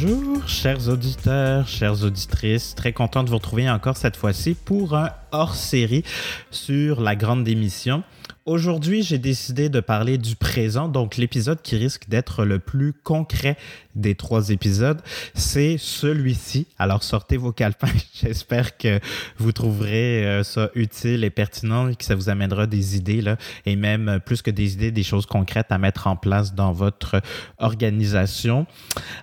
[0.00, 2.74] Bonjour, chers auditeurs, chères auditrices.
[2.76, 6.04] Très content de vous retrouver encore cette fois-ci pour un hors-série
[6.52, 8.04] sur la grande démission.
[8.46, 13.56] Aujourd'hui, j'ai décidé de parler du présent, donc l'épisode qui risque d'être le plus concret
[13.98, 15.02] des trois épisodes,
[15.34, 16.66] c'est celui-ci.
[16.78, 19.00] Alors sortez vos calepins, j'espère que
[19.36, 23.36] vous trouverez euh, ça utile et pertinent et que ça vous amènera des idées, là,
[23.66, 26.72] et même euh, plus que des idées, des choses concrètes à mettre en place dans
[26.72, 27.20] votre
[27.58, 28.66] organisation.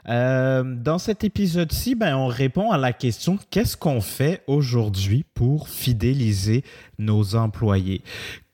[0.10, 5.70] Euh, dans cet épisode-ci, ben, on répond à la question qu'est-ce qu'on fait aujourd'hui pour
[5.70, 6.64] fidéliser
[7.00, 8.04] nos employés?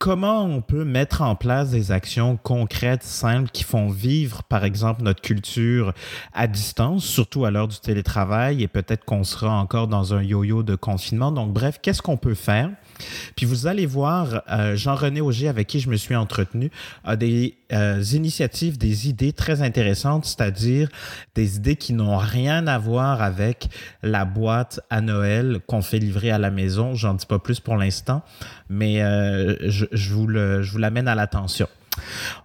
[0.02, 5.04] comment on peut mettre en place des actions concrètes, simples, qui font vivre, par exemple,
[5.04, 5.94] notre culture
[6.34, 10.64] à distance, surtout à l'heure du télétravail, et peut-être qu'on sera encore dans un yo-yo
[10.64, 11.32] de confinement.
[11.32, 12.70] Donc, bref, qu'est-ce qu'on peut faire?
[13.36, 16.72] Puis vous allez voir, euh, Jean-René Auger, avec qui je me suis entretenu,
[17.04, 20.90] a des euh, initiatives, des idées très intéressantes, c'est-à-dire
[21.36, 23.70] des idées qui n'ont rien à voir avec
[24.04, 26.94] la boîte à Noël qu'on fait livrer à la maison.
[26.96, 28.24] J'en dis pas plus pour l'instant,
[28.70, 31.68] mais euh, je, vous l'amène à l'attention.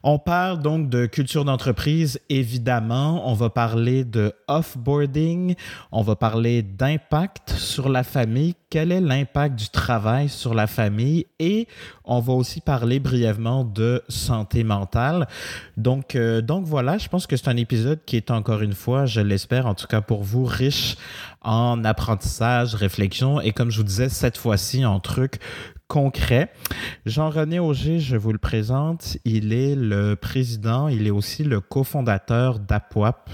[0.03, 3.31] On parle donc de culture d'entreprise, évidemment.
[3.31, 5.55] On va parler de offboarding.
[5.93, 8.55] On va parler d'impact sur la famille.
[8.71, 11.27] Quel est l'impact du travail sur la famille?
[11.39, 11.69] Et
[12.05, 15.27] on va aussi parler brièvement de santé mentale.
[15.77, 19.07] Donc, euh, donc voilà, je pense que c'est un épisode qui est encore une fois,
[19.07, 20.97] je l'espère en tout cas pour vous, riche
[21.47, 25.39] en apprentissage, réflexion et comme je vous disais, cette fois-ci en trucs
[25.89, 26.51] concret.
[27.07, 32.59] Jean-René Auger, je vous le présente, il est le président, il est aussi le cofondateur
[32.59, 33.31] d'APWAP.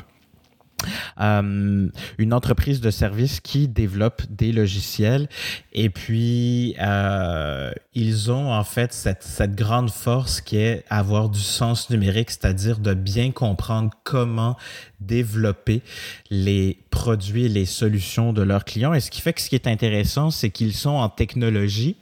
[1.21, 1.89] Euh,
[2.19, 5.29] une entreprise de services qui développe des logiciels
[5.73, 11.41] et puis euh, ils ont en fait cette, cette, grande force qui est avoir du
[11.41, 14.57] sens numérique, c'est-à-dire de bien comprendre comment
[15.01, 15.83] développer
[16.31, 18.95] les produits et les solutions de leurs clients.
[18.95, 21.97] Et ce qui fait que ce qui est intéressant, c'est qu'ils sont en technologie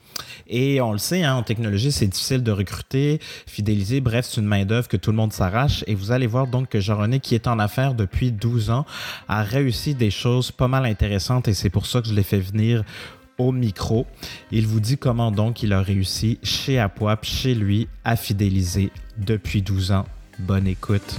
[0.46, 4.00] et on le sait, hein, en technologie, c'est difficile de recruter, fidéliser.
[4.00, 5.84] Bref, c'est une main-d'œuvre que tout le monde s'arrache.
[5.86, 8.86] Et vous allez voir donc que Jean-René, qui est en affaires depuis 12 ans,
[9.28, 12.40] a réussi des choses pas mal intéressantes et c'est pour ça que je l'ai fait
[12.40, 12.84] venir
[13.38, 14.06] au micro.
[14.50, 19.62] Il vous dit comment donc il a réussi chez Apoap, chez lui, à fidéliser depuis
[19.62, 20.04] 12 ans.
[20.38, 21.16] Bonne écoute.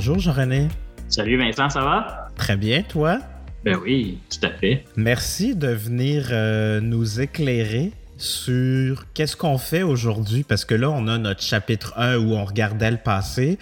[0.00, 0.68] Bonjour Jean-René.
[1.10, 2.28] Salut Vincent, ça va?
[2.34, 3.18] Très bien, toi?
[3.66, 4.82] Ben oui, tout à fait.
[4.96, 11.06] Merci de venir euh, nous éclairer sur qu'est-ce qu'on fait aujourd'hui, parce que là, on
[11.06, 13.58] a notre chapitre 1 où on regardait le passé.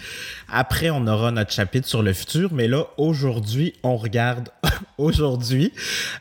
[0.47, 4.47] Après, on aura notre chapitre sur le futur, mais là, aujourd'hui, on regarde
[4.97, 5.73] aujourd'hui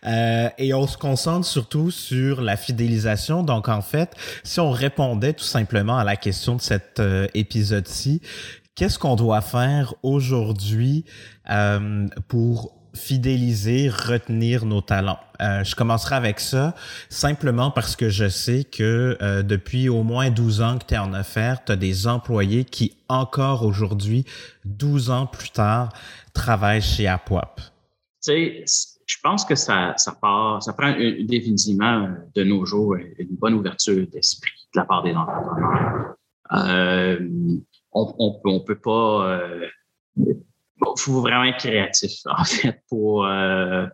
[0.04, 3.44] euh, et on se concentre surtout sur la fidélisation.
[3.44, 8.20] Donc, en fait, si on répondait tout simplement à la question de cet euh, épisode-ci,
[8.78, 11.04] qu'est-ce qu'on doit faire aujourd'hui
[11.50, 15.18] euh, pour fidéliser, retenir nos talents?
[15.42, 16.76] Euh, je commencerai avec ça
[17.08, 20.98] simplement parce que je sais que euh, depuis au moins 12 ans que tu es
[20.98, 24.24] en affaires, tu as des employés qui encore aujourd'hui,
[24.64, 25.88] 12 ans plus tard,
[26.32, 27.60] travaillent chez Apoap.
[28.22, 28.64] Tu sais,
[29.06, 34.06] je pense que ça, ça part, ça prend définitivement de nos jours une bonne ouverture
[34.06, 36.14] d'esprit de la part des entrepreneurs.
[37.92, 39.40] On, on, peut pas.
[40.16, 40.34] Il euh,
[40.96, 43.86] faut vraiment être créatif, en fait, pour, euh,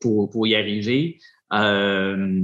[0.00, 1.18] pour, pour, y arriver.
[1.52, 2.42] Euh,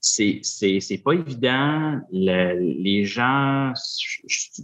[0.00, 2.00] c'est pas évident.
[2.10, 3.72] les gens,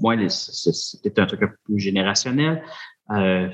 [0.01, 2.63] moi, c'est un truc un peu plus générationnel.
[3.11, 3.51] Euh,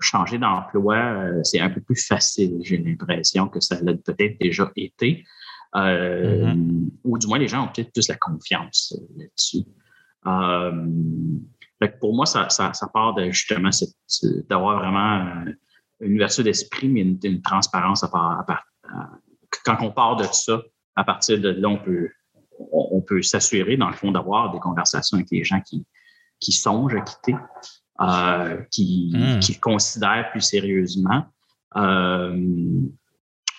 [0.00, 4.70] changer d'emploi, euh, c'est un peu plus facile, j'ai l'impression que ça l'a peut-être déjà
[4.76, 5.24] été.
[5.74, 6.88] Mm-hmm.
[7.02, 9.64] Ou du moins, les gens ont peut-être plus la confiance là-dessus.
[10.26, 10.86] Euh,
[12.00, 13.70] pour moi, ça, ça, ça part de justement
[14.48, 15.44] d'avoir vraiment
[16.00, 18.44] une ouverture d'esprit, mais une, transparence à part,
[19.64, 20.62] quand on part de ça,
[20.96, 22.10] à partir de là, on peut,
[22.72, 25.84] on, peut s'assurer, dans le fond, d'avoir des conversations avec les gens qui,
[26.40, 27.36] qui songent à quitter,
[28.00, 29.40] euh, qui, hmm.
[29.40, 31.26] qui considèrent plus sérieusement,
[31.76, 32.80] euh,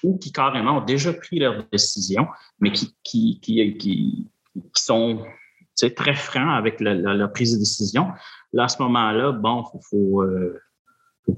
[0.04, 2.28] ou qui carrément ont déjà pris leur décision,
[2.60, 4.28] mais qui, qui, qui, qui,
[4.74, 5.26] qui sont
[5.76, 8.08] c'est très franc avec la, prise de décision.
[8.54, 10.58] Là, à ce moment-là, bon, il faut, euh,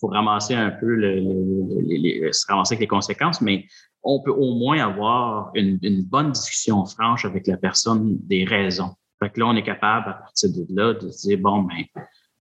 [0.00, 3.66] faut, ramasser un peu, le, se ramasser avec les conséquences, mais
[4.04, 8.94] on peut au moins avoir une, bonne discussion franche avec la personne des raisons.
[9.18, 11.84] Fait que là, on est capable, à partir de là, de se dire, bon, ben,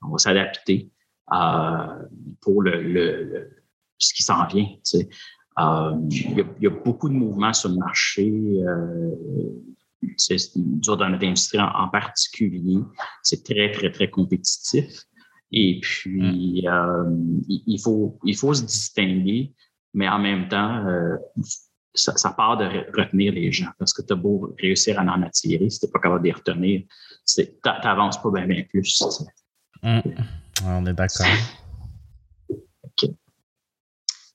[0.04, 0.92] on va s'adapter
[1.34, 1.88] euh,
[2.42, 3.50] pour le,
[3.98, 4.68] ce qui s'en vient.
[4.86, 8.32] il, y a, beaucoup de mouvements sur le marché.
[10.02, 12.80] Dans notre industrie en, particulier,
[13.24, 14.86] c'est très, très, très compétitif.
[15.52, 17.42] Et puis, mm.
[17.48, 19.54] il, faut, il faut se distinguer,
[19.94, 20.84] mais en même temps,
[21.98, 22.66] ça, part de
[22.96, 25.92] retenir les gens parce que tu as beau réussir à en attirer, si tu n'es
[25.92, 26.84] pas capable de les retenir,
[27.28, 29.04] tu n'avances pas bien, plus.
[29.84, 30.02] Hum.
[30.66, 31.28] On est d'accord.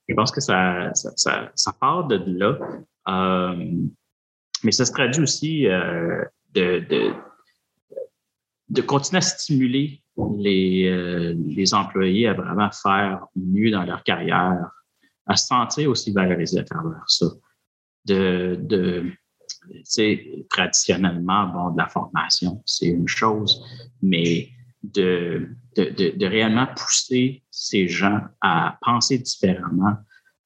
[0.08, 2.58] Je pense que ça, ça, part de là.
[3.08, 3.86] Euh,
[4.62, 6.24] mais ça se traduit aussi euh,
[6.54, 6.84] de,
[8.68, 10.02] de, continuer à stimuler
[10.38, 14.70] les, euh, les employés à vraiment faire mieux dans leur carrière,
[15.26, 17.26] à se sentir aussi valorisés à travers ça.
[18.04, 19.12] De, de
[20.48, 23.64] traditionnellement, bon, de la formation, c'est une chose,
[24.02, 24.48] mais
[24.82, 29.96] de, de, de, réellement pousser ces gens à penser différemment,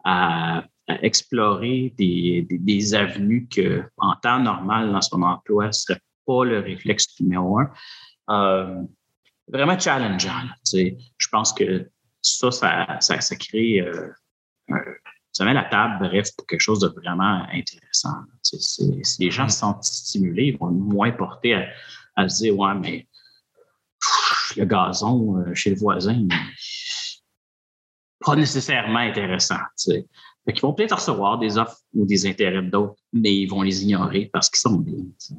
[0.05, 6.61] à, explorer des, avenues que, en temps normal, dans son emploi, ne serait pas le
[6.61, 7.71] réflexe numéro un.
[8.29, 8.83] Euh,
[9.49, 10.49] vraiment challengeant.
[10.73, 11.89] je pense que
[12.23, 14.11] ça, ça, ça, crée euh,
[15.37, 18.15] ça met la table, bref, pour quelque chose de vraiment intéressant.
[18.43, 21.67] si les gens se sentent stimulés, ils vont moins porter
[22.17, 23.07] à, se dire Ouais, mais
[24.57, 26.27] le gazon euh, chez le voisin,
[28.21, 29.59] pas nécessairement intéressant.
[30.55, 34.31] Ils vont peut-être recevoir des offres ou des intérêts d'autres, mais ils vont les ignorer
[34.33, 34.95] parce qu'ils sont bien.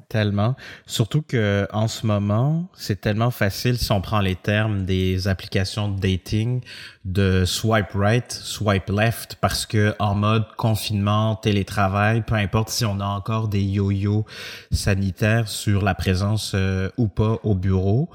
[0.09, 0.56] Tellement.
[0.86, 6.00] Surtout qu'en ce moment, c'est tellement facile si on prend les termes des applications de
[6.00, 6.62] dating
[7.06, 13.00] de swipe right, swipe left, parce que en mode confinement, télétravail, peu importe si on
[13.00, 14.25] a encore des yo-yo
[14.71, 18.10] sanitaires sur la présence euh, ou pas au bureau,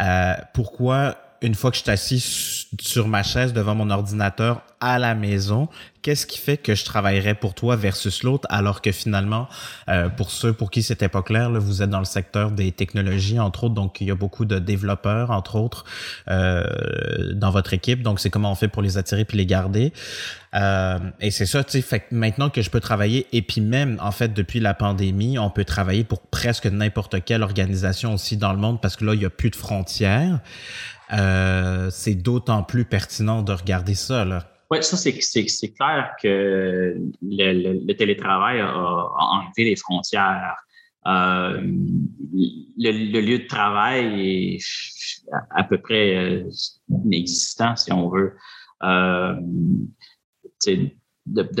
[0.00, 4.98] euh, pourquoi une fois que je suis assis sur ma chaise devant mon ordinateur à
[4.98, 5.68] la maison,
[6.02, 9.48] qu'est-ce qui fait que je travaillerais pour toi versus l'autre alors que finalement,
[9.88, 12.72] euh, pour ceux pour qui c'était pas clair, là, vous êtes dans le secteur des
[12.72, 15.84] technologies, entre autres, donc il y a beaucoup de développeurs, entre autres,
[16.28, 16.64] euh,
[17.34, 18.02] dans votre équipe.
[18.02, 19.92] Donc, c'est comment on fait pour les attirer puis les garder.
[20.54, 24.12] Euh, et c'est ça, tu sais, maintenant que je peux travailler, et puis même, en
[24.12, 28.58] fait, depuis la pandémie, on peut travailler pour presque n'importe quelle organisation aussi dans le
[28.58, 30.40] monde parce que là, il y a plus de frontières.
[31.12, 34.24] Euh, c'est d'autant plus pertinent de regarder ça.
[34.70, 35.14] Oui, ça, c'est,
[35.72, 40.56] clair que le, télétravail a, enlevé les frontières.
[41.06, 41.62] Euh,
[42.76, 44.58] le, lieu de travail est
[45.50, 46.46] à, peu près euh,
[47.04, 48.34] inexistant, si on veut.
[48.82, 49.40] de,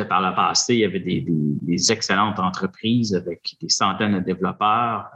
[0.02, 5.08] par le passé, il y avait des, excellentes entreprises avec des centaines de développeurs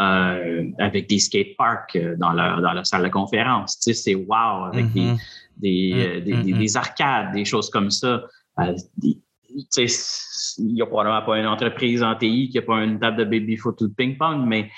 [0.00, 3.78] euh, avec des skateparks euh, dans leur, dans leur salle de conférence.
[3.80, 5.18] Tu sais, c'est wow, avec des, mm-hmm.
[5.58, 6.42] des, euh, mm-hmm.
[6.42, 8.22] des, des, arcades, des choses comme ça.
[8.58, 9.18] tu
[9.68, 9.86] sais,
[10.56, 13.24] il n'y a probablement pas une entreprise en TI qui n'a pas une table de
[13.24, 14.70] baby-foot ou de ping-pong, mais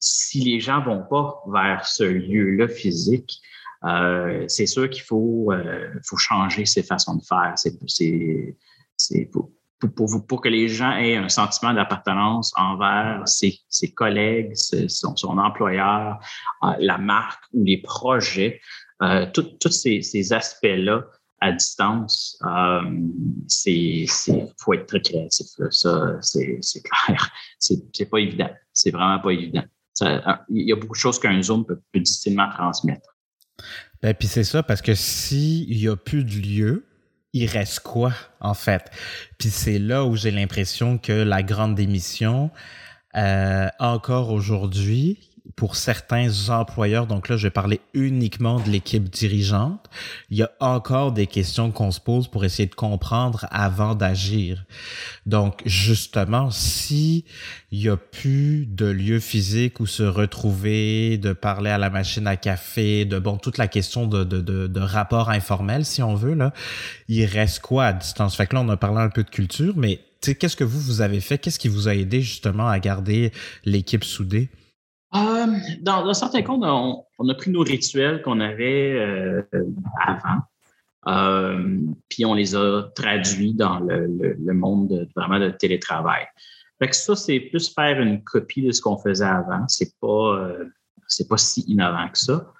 [0.00, 3.40] si les gens ne vont pas vers ce lieu-là physique,
[4.48, 5.52] c'est sûr qu'il faut,
[6.04, 7.52] faut changer ses façons de faire.
[7.54, 7.78] C'est,
[8.96, 9.30] c'est,
[9.86, 13.60] pour, que les gens aient un sentiment d'appartenance envers ses,
[13.94, 16.18] collègues, son, employeur,
[16.62, 18.60] euh, la marque ou les projets.
[19.02, 21.04] Euh, tous ces, aspects-là
[21.40, 22.82] à distance, euh,
[23.48, 24.06] c'est
[24.58, 25.46] faut être très créatif.
[25.70, 27.30] Ça, c'est clair.
[27.58, 28.50] C'est pas évident.
[28.72, 29.64] C'est vraiment pas évident.
[30.00, 33.08] il y a beaucoup de choses qu'un Zoom peut, peut difficilement transmettre.
[34.02, 36.86] Ben, puis c'est ça, parce que s'il n'y a plus de lieu,
[37.32, 38.90] il reste quoi, en fait?
[39.38, 42.50] Puis c'est là où j'ai l'impression que la grande démission,
[43.16, 49.90] euh, encore aujourd'hui, pour certains employeurs, donc là, je vais parler uniquement de l'équipe dirigeante,
[50.30, 54.64] il y a encore des questions qu'on se pose pour essayer de comprendre avant d'agir.
[55.26, 57.24] Donc, justement, si
[57.72, 62.26] il y a plus de lieu physique où se retrouver, de parler à la machine
[62.26, 66.14] à café, de bon, toute la question de, de, de, de rapport informel, si on
[66.14, 66.52] veut, là,
[67.08, 68.36] il reste quoi à distance?
[68.36, 71.00] Fait que là, on a parlé un peu de culture, mais qu'est-ce que vous, vous
[71.00, 71.38] avez fait?
[71.38, 73.32] Qu'est-ce qui vous a aidé justement à garder
[73.64, 74.48] l'équipe soudée?
[75.14, 75.46] Euh,
[75.80, 79.42] dans, certains cas, on, a pris nos rituels qu'on avait euh,
[80.00, 80.40] avant,
[81.06, 81.78] euh,
[82.08, 86.26] puis on les a traduits dans le, monde de, vraiment de télétravail.
[86.78, 89.64] Fait que ça, c'est plus faire une copie de ce qu'on faisait avant.
[89.68, 90.48] C'est pas,
[91.06, 92.52] c'est pas si innovant que ça.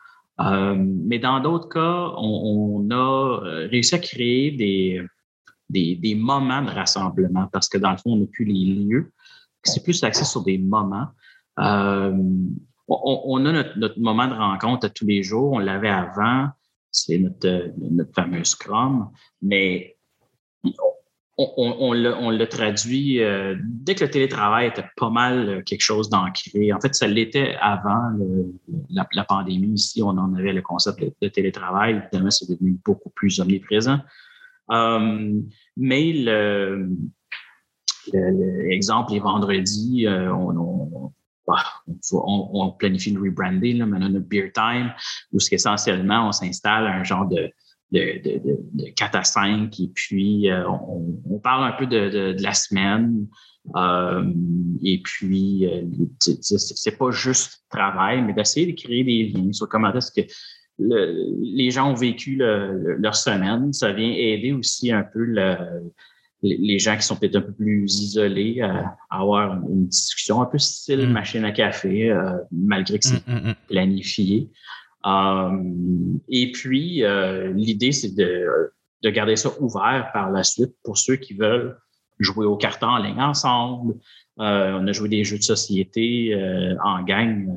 [0.77, 3.41] mais dans d'autres cas, on, a
[3.71, 5.03] réussi à créer des,
[5.71, 9.11] des, des, moments de rassemblement parce que dans le fond, on n'a plus les lieux.
[9.65, 11.09] C'est plus axé sur des moments.
[11.59, 12.13] Euh,
[12.89, 15.53] on, a notre, moment de rencontre à tous les jours.
[15.53, 16.49] On l'avait avant.
[16.91, 19.11] C'est notre, notre fameux Scrum.
[19.41, 19.97] Mais
[21.39, 23.21] on, l'a traduit
[23.65, 26.73] dès que le télétravail était pas mal quelque chose d'ancré.
[26.73, 28.11] En fait, ça l'était avant
[28.91, 29.73] la, pandémie.
[29.73, 32.03] Ici, on en avait le concept de, télétravail.
[32.03, 34.01] Évidemment, c'est devenu beaucoup plus omniprésent.
[34.69, 36.91] mais le,
[38.13, 41.13] L'exemple les vendredis, euh, bah,
[41.47, 44.93] on, on, planifie une rebranding, là, maintenant notre beer time,
[45.33, 47.51] où essentiellement on s'installe un genre de,
[47.93, 48.21] de,
[48.75, 53.27] de, 4 à 5 et puis euh, on, parle un peu de, la semaine.
[53.77, 54.25] Euh,
[54.83, 55.69] et puis,
[56.19, 60.27] c'est pas juste travail, mais d'essayer de créer des liens sur comment est-ce que
[60.79, 63.73] les gens ont vécu leur semaine.
[63.73, 65.57] Ça vient aider aussi un peu le,
[66.43, 70.59] les gens qui sont peut-être un peu plus isolés à, avoir une discussion un peu
[70.59, 71.13] style mm.
[71.13, 74.51] machine à café, euh, malgré que c'est mm, mm, planifié.
[75.07, 75.51] Euh,
[76.29, 78.73] et puis, euh, l'idée, c'est de,
[79.03, 81.79] de, garder ça ouvert par la suite pour ceux qui veulent
[82.19, 83.95] jouer au carton en ligne ensemble.
[84.37, 86.37] on a joué des jeux de société
[86.85, 87.53] en gang.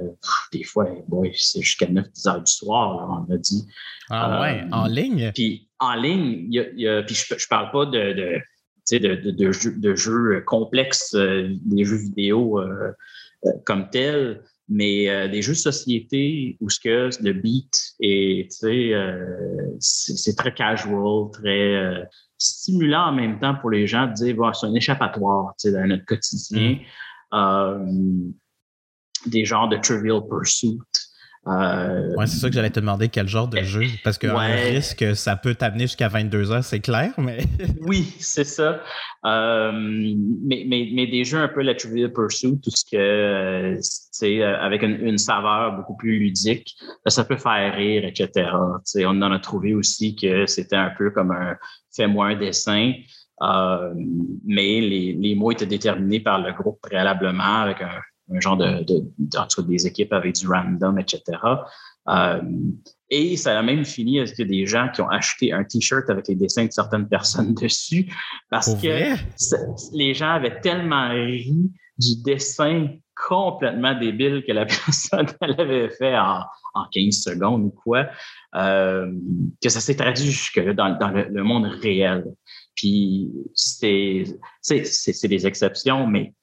[0.51, 0.87] des fois,
[1.33, 3.67] c'est jusqu'à 9-10 heures du soir, on a dit.
[4.09, 5.31] Ah ouais, en ligne?
[5.35, 8.41] Puis en ligne, y a, puis je, je parle pas de, de
[8.91, 12.91] de, de, de, jeux, de, jeux, complexes, euh, des jeux vidéo euh,
[13.45, 18.47] euh, comme tels, mais des jeux de société où ce que le beat est,
[19.79, 24.73] c'est très casual, très stimulant en même temps pour les gens de dire, c'est un
[24.73, 26.79] échappatoire dans notre quotidien.
[27.31, 28.31] Mm.
[29.27, 30.79] des genres de Trivial Pursuit.
[31.47, 33.83] Euh, ouais, c'est ça que j'allais te demander quel genre de jeu?
[34.03, 37.37] Parce que risque, ça peut t'amener jusqu'à 22 heures, c'est clair, mais.
[37.81, 38.81] oui, c'est ça.
[39.25, 44.41] Euh, mais, mais, mais, des jeux un peu la Trivial Pursuit, tout ce que c'est
[44.41, 46.75] euh, avec une, saveur beaucoup plus ludique,
[47.05, 48.49] ça peut faire rire, etc.
[49.05, 51.55] on en a trouvé aussi que c'était un peu comme un
[51.95, 52.93] fais-moi un dessin.
[54.45, 58.01] mais les, les mots étaient déterminés par le groupe préalablement avec un,
[58.33, 61.21] un genre de, de, des équipes avec du random, etc.
[62.07, 62.41] Euh,
[63.09, 66.35] et ça a même fini avec des gens qui ont acheté un T-shirt avec les
[66.35, 68.11] dessins de certaines personnes dessus?
[68.49, 69.15] Parce que
[69.95, 72.89] les gens avaient tellement ri du dessin
[73.27, 76.41] complètement débile que la personne avait fait en,
[76.73, 78.07] en 15 secondes ou quoi,
[78.55, 79.11] euh,
[79.63, 82.25] que ça s'est traduit jusque dans, dans le, le, monde réel.
[82.75, 84.25] Puis c'est
[85.23, 86.33] des exceptions, mais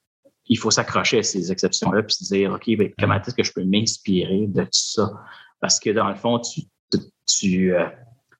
[0.47, 3.53] il faut s'accrocher à ces exceptions-là puis se dire, OK, ben, comment est-ce que je
[3.53, 5.11] peux m'inspirer de tout ça?
[5.59, 6.61] Parce que dans le fond, tu,
[7.25, 7.87] tu, euh,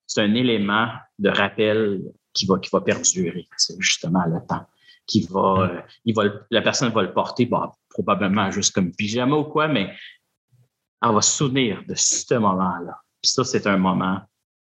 [0.05, 2.01] c'est un élément de rappel
[2.33, 3.48] qui va, qui va perdurer,
[3.79, 4.65] justement, le temps.
[5.05, 9.36] Qui va, euh, il va, la personne va le porter, bah, probablement juste comme pyjama
[9.36, 9.93] ou quoi, mais
[11.01, 12.98] elle va se souvenir de ce moment-là.
[13.22, 14.22] Puis ça, c'est un moment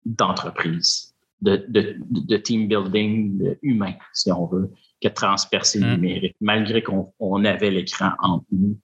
[0.04, 1.13] d'entreprise,
[1.44, 4.70] de, de, de, team building humain, si on veut
[5.02, 6.00] que transpercer le hum.
[6.00, 6.36] numérique.
[6.40, 8.78] Malgré qu'on avait l'écran entre nous,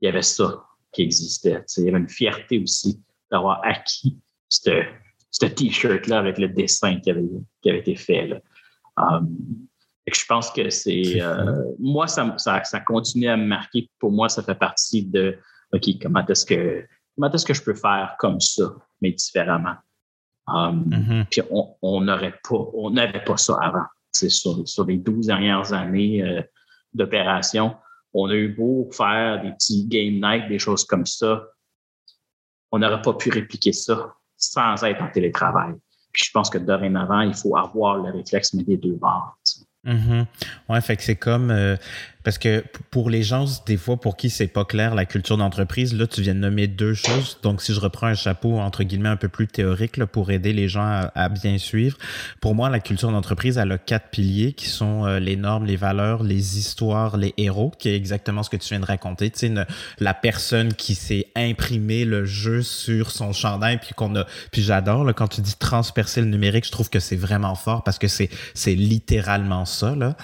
[0.00, 1.62] il y avait ça qui existait.
[1.78, 7.24] Il y avait une fierté aussi d'avoir acquis ce T-shirt-là avec le dessin qui avait,
[7.62, 8.26] qui avait été fait.
[8.26, 8.40] Là.
[8.96, 9.36] Um,
[10.06, 11.20] je pense que c'est.
[11.20, 13.90] Euh, moi, ça, ça, continue à me marquer.
[13.98, 15.38] Pour moi, ça fait partie de
[15.72, 19.76] OK, comment est-ce que comment est-ce que je peux faire comme ça, mais différemment?
[20.46, 21.24] Um, mm-hmm.
[21.30, 26.22] Puis on n'aurait pas, on n'avait pas ça avant sur, sur les 12 dernières années
[26.22, 26.42] euh,
[26.92, 27.76] d'opération,
[28.12, 31.44] on a eu beau faire des petits game nights, des choses comme ça.
[32.70, 35.74] On n'aurait pas pu répliquer ça sans être en télétravail.
[36.12, 39.36] Puis je pense que dorénavant, il faut avoir le réflexe, mais des deux bords.
[39.84, 40.26] Mm-hmm.
[40.68, 41.76] Ouais, fait que c'est comme euh,
[42.24, 45.94] parce que pour les gens, des fois, pour qui c'est pas clair la culture d'entreprise,
[45.94, 47.38] là, tu viens de nommer deux choses.
[47.42, 50.52] Donc, si je reprends un chapeau, entre guillemets, un peu plus théorique là, pour aider
[50.52, 51.96] les gens à, bien suivre,
[52.40, 55.76] pour moi, la culture d'entreprise, elle a quatre piliers qui sont euh, les normes, les
[55.76, 59.30] valeurs, les histoires, les héros, qui est exactement ce que tu viens de raconter.
[59.30, 59.66] Tu sais,
[59.98, 64.26] la personne qui s'est imprimé le jeu sur son chandail, puis qu'on a...
[64.50, 67.98] Puis j'adore, quand tu dis transpercer le numérique, je trouve que c'est vraiment fort parce
[67.98, 70.16] que c'est c'est littéralement ça, là.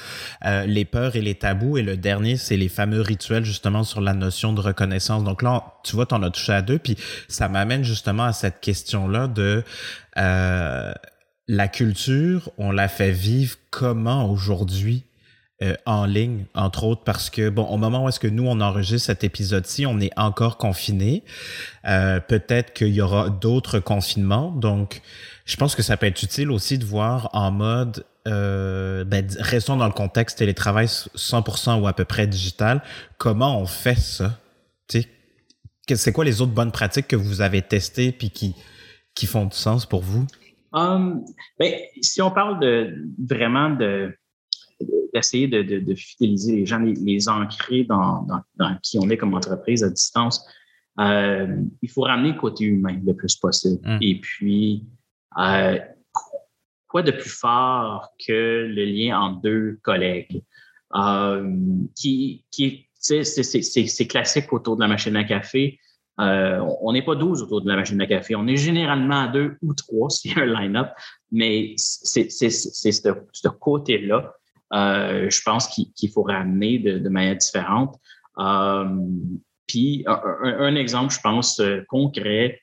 [0.46, 4.52] Euh, les peurs et les tabous dernier, c'est les fameux rituels justement sur la notion
[4.52, 5.24] de reconnaissance.
[5.24, 6.96] Donc là, tu vois, tu en as touché à deux, puis
[7.28, 9.64] ça m'amène justement à cette question-là de
[10.18, 10.92] euh,
[11.48, 15.04] la culture, on la fait vivre comment aujourd'hui
[15.62, 18.62] euh, en ligne, entre autres, parce que, bon, au moment où est-ce que nous, on
[18.62, 21.22] enregistre cet épisode-ci, on est encore confiné.
[21.86, 24.52] Euh, peut-être qu'il y aura d'autres confinements.
[24.52, 25.02] Donc,
[25.50, 29.76] je pense que ça peut être utile aussi de voir en mode euh, ben, restons
[29.76, 32.82] dans le contexte télétravail 100% ou à peu près digital.
[33.18, 34.38] Comment on fait ça?
[35.92, 38.54] C'est quoi les autres bonnes pratiques que vous avez testées puis qui,
[39.16, 40.24] qui font du sens pour vous?
[40.72, 41.24] Um,
[41.58, 44.14] ben, si on parle de vraiment de
[45.12, 48.24] d'essayer de, fidéliser les gens, les, ancrer dans,
[48.84, 50.46] qui on est comme entreprise à distance,
[51.00, 53.80] euh, il faut ramener le côté humain le plus possible.
[53.84, 53.98] Hum.
[54.00, 54.86] Et puis,
[55.38, 55.78] euh,
[56.88, 60.42] quoi de plus fort que le lien entre deux collègues?
[60.96, 61.48] Euh,
[61.94, 65.78] c'est classique autour de la machine à café.
[66.18, 68.34] Euh, on n'est pas 12 autour de la machine à café.
[68.34, 70.88] On est généralement deux ou trois s'il y a un line-up,
[71.30, 74.34] mais c'est ce, côté-là,
[74.72, 77.96] je pense qu'il faut ramener de, manière différente.
[79.66, 82.60] puis un, exemple, je pense, concret,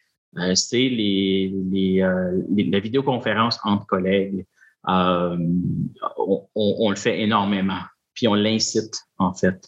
[0.56, 4.46] c'est les, euh, la vidéoconférence entre collègues.
[4.88, 5.38] Euh,
[6.56, 7.82] on, le fait énormément,
[8.14, 9.68] puis on l'incite, en fait.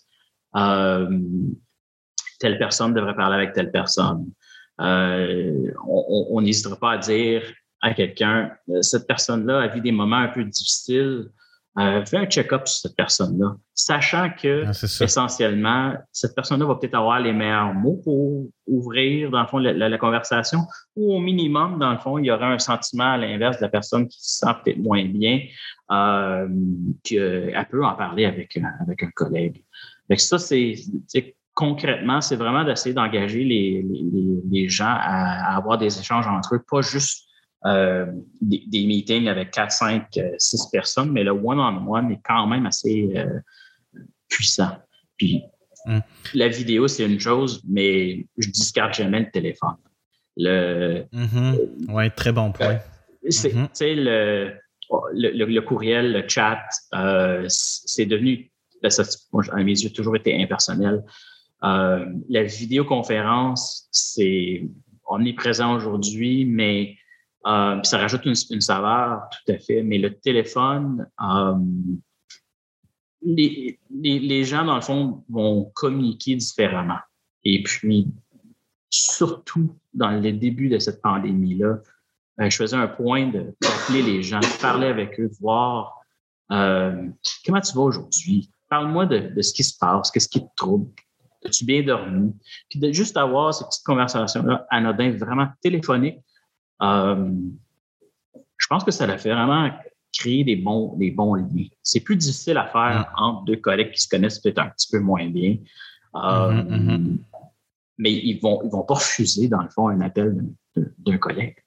[2.40, 4.32] telle personne devrait parler avec telle personne.
[4.78, 7.44] on n'hésitera pas à dire
[7.82, 8.52] à quelqu'un,
[8.82, 11.30] cette personne-là a vu des moments un peu difficiles,
[11.80, 16.96] euh, fais un check-up sur cette personne-là, sachant que ah, essentiellement, cette personne-là va peut-être
[16.96, 20.60] avoir les meilleurs mots pour ouvrir, dans le fond, la, conversation,
[20.96, 23.70] ou au minimum, dans le fond, il y aura un sentiment à l'inverse de la
[23.70, 25.42] personne qui se sent peut-être moins bien,
[25.92, 26.48] euh,
[27.04, 29.64] qu'elle peut en parler avec, avec un collègue.
[30.10, 30.76] Donc ça, c'est
[31.54, 36.56] concrètement, c'est vraiment d'essayer d'engager les, les, les, gens à, à, avoir des échanges entre
[36.56, 37.29] eux, pas juste
[37.66, 38.06] euh,
[38.42, 43.40] des, meetings avec 4, 5, 6 personnes, mais le one-on-one est quand même assez euh,
[44.30, 44.78] puissant.
[45.18, 45.44] Puis
[45.86, 46.00] mm.
[46.36, 49.76] la vidéo, c'est une chose, mais je discarte jamais le téléphone.
[50.38, 51.90] Le, mm-hmm.
[51.90, 52.76] Oui, très bon point.
[52.76, 53.96] Euh, c'est mm-hmm.
[54.06, 54.54] le,
[55.14, 56.64] le, le, courriel, le chat,
[57.50, 58.50] c'est devenu,
[58.82, 58.90] ben,
[59.52, 61.04] à mes yeux, toujours été impersonnel.
[61.62, 64.64] la vidéoconférence, c'est
[65.10, 66.96] on est présent aujourd'hui, mais
[67.46, 69.82] euh, ça rajoute une, saveur, tout à fait.
[69.82, 71.56] Mais le téléphone, euh,
[73.22, 77.00] les, gens, dans le fond, vont communiquer différemment.
[77.44, 78.08] Et puis,
[78.90, 81.80] surtout dans les débuts de cette pandémie-là,
[82.42, 85.96] euh, je faisais un point de d'appeler les gens, parler avec eux, voir
[86.50, 88.50] comment tu vas aujourd'hui?
[88.70, 90.92] Parle-moi de, ce qui se passe, qu'est-ce qui te trouble,
[91.46, 92.34] as-tu bien dormi?
[92.70, 96.20] Puis de juste avoir ces petites conversations-là anodines, vraiment téléphoniques,
[96.82, 99.70] je pense que ça a fait vraiment
[100.14, 101.68] créer des bons, des bons liens.
[101.84, 105.00] C'est plus difficile à faire entre deux collègues qui se connaissent peut-être un petit peu
[105.00, 105.58] moins bien.
[106.16, 107.18] Euh, mm-hmm, mm-hmm.
[108.00, 110.36] Mais ils vont, ils vont pas refuser, dans le fond, un appel
[110.76, 111.58] d'un collègue.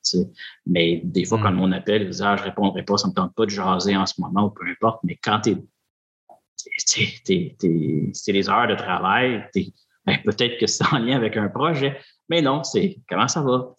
[0.67, 1.61] Mais des fois, quand mm.
[1.61, 4.07] on appelle, ils disent ah, je répondrai pas, ça me tente pas de jaser en
[4.07, 5.01] ce moment ou peu importe.
[5.05, 5.57] Mais quand tu
[8.15, 9.45] c'est les heures de travail,
[10.07, 11.99] ben, peut-être que c'est en lien avec un projet.
[12.29, 13.75] Mais non, c'est comment ça va?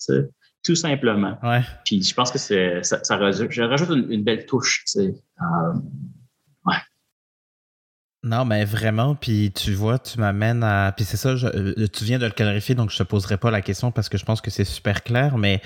[0.63, 1.37] Tout simplement.
[1.43, 1.61] Ouais.
[1.85, 5.13] Puis je pense que c'est, ça, ça rajoute, je rajoute une, belle touche, tu sais.
[5.41, 5.73] Euh,
[6.65, 6.77] ouais.
[8.23, 10.93] Non, mais vraiment, puis tu vois, tu m'amènes à...
[10.95, 13.61] Puis c'est ça, euh, tu viens de le clarifier, donc je te poserai pas la
[13.61, 15.61] question parce que je pense que c'est super clair, mais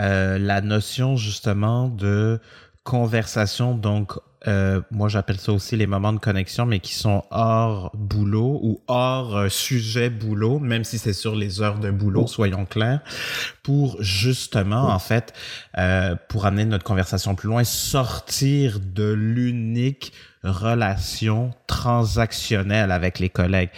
[0.00, 2.40] euh, la notion justement de
[2.82, 4.14] conversation, donc
[4.48, 8.80] euh, moi j'appelle ça aussi les moments de connexion, mais qui sont hors boulot ou
[8.88, 13.00] hors euh, sujet boulot, même si c'est sur les heures de boulot, soyons clairs,
[13.62, 15.32] pour justement, en fait,
[15.78, 23.70] euh, pour amener notre conversation plus loin, sortir de l'unique relation transactionnelle avec les collègues.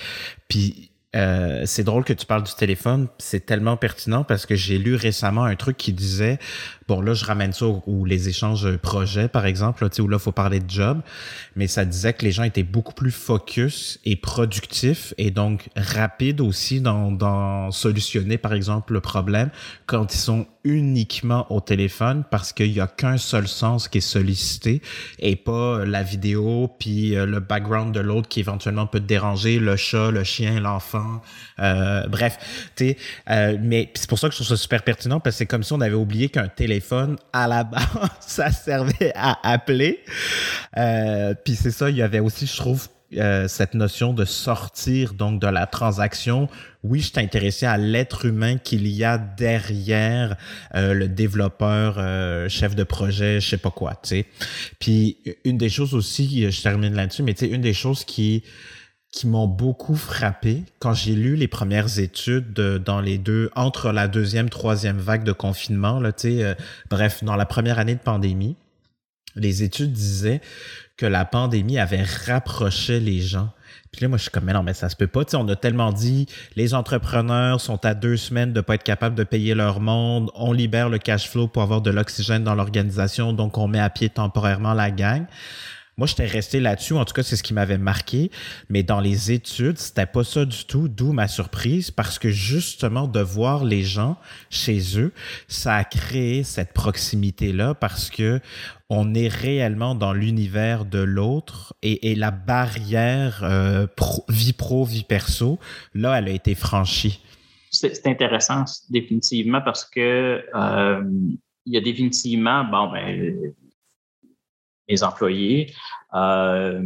[0.48, 4.79] Puis euh, c'est drôle que tu parles du téléphone, c'est tellement pertinent parce que j'ai
[4.79, 6.38] lu récemment un truc qui disait,
[6.88, 10.33] bon là je ramène ça ou les échanges projets par exemple, là, où là faut
[10.33, 11.00] parler de job,
[11.57, 16.40] mais ça disait que les gens étaient beaucoup plus focus et productifs et donc rapides
[16.40, 19.50] aussi dans, dans solutionner par exemple le problème
[19.87, 24.00] quand ils sont uniquement au téléphone parce qu'il y a qu'un seul sens qui est
[24.00, 24.81] sollicité
[25.18, 29.59] et pas la vidéo puis euh, le background de l'autre qui éventuellement peut te déranger,
[29.59, 31.22] le chat, le chien, l'enfant,
[31.59, 32.38] euh, bref.
[32.81, 35.62] Euh, mais c'est pour ça que je trouve ça super pertinent parce que c'est comme
[35.62, 37.85] si on avait oublié qu'un téléphone à la base
[38.20, 40.00] ça servait à appeler.
[41.44, 45.40] puis c'est ça, il y avait aussi, je trouve, euh, cette notion de sortir donc
[45.40, 46.48] de la transaction.
[46.83, 50.37] Oui, je t'intéressais à l'être humain qu'il y a derrière
[50.74, 54.27] euh, le développeur, euh, chef de projet, je sais pas quoi, tu sais.
[54.79, 58.42] Puis une des choses aussi, je termine là-dessus, mais tu sais, une des choses qui
[59.11, 64.09] qui m'ont beaucoup frappé quand j'ai lu les premières études dans les deux entre la
[64.09, 66.57] deuxième troisième vague de confinement là tu sais
[66.90, 68.57] bref dans la première année de pandémie
[69.37, 70.40] les études disaient
[70.96, 73.50] que la pandémie avait rapproché les gens.
[73.90, 75.22] Puis là, moi, je suis comme, mais non, mais ça se peut pas.
[75.35, 76.26] on a tellement dit,
[76.57, 80.30] les entrepreneurs sont à deux semaines de pas être capables de payer leur monde.
[80.35, 83.33] On libère le cash flow pour avoir de l'oxygène dans l'organisation.
[83.33, 85.26] Donc, on met à pied temporairement la gang.
[85.96, 86.94] Moi, j'étais resté là-dessus.
[86.94, 88.30] En tout cas, c'est ce qui m'avait marqué.
[88.68, 90.88] Mais dans les études, c'était pas ça du tout.
[90.88, 94.16] D'où ma surprise parce que justement, de voir les gens
[94.50, 95.12] chez eux,
[95.48, 98.40] ça a créé cette proximité-là parce que
[98.90, 103.87] on est réellement dans l'univers de l'autre et, la barrière euh,
[104.28, 105.59] vie pro, vie perso,
[105.94, 107.20] là, elle a été franchie.
[107.70, 111.02] C'est intéressant, définitivement, parce que euh,
[111.66, 113.54] il y a définitivement, bon, ben,
[114.88, 115.72] mes employés.
[116.14, 116.82] Euh,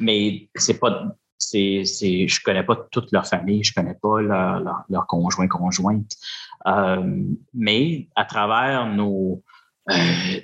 [0.00, 4.84] mais c'est pas, c'est, c'est, je connais pas toute leur famille, je connais pas leur,
[4.88, 6.12] leur, conjoint, conjointe.
[6.66, 9.42] Euh, mais à travers nos,
[9.90, 9.94] euh,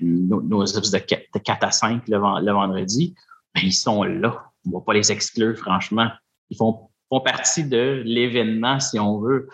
[0.00, 3.14] nos, nos de 4, à 5 le, le vendredi,
[3.54, 4.44] ben, ils sont là.
[4.66, 6.09] On va pas les exclure, franchement.
[6.50, 9.48] Ils font, font partie de l'événement, si on veut.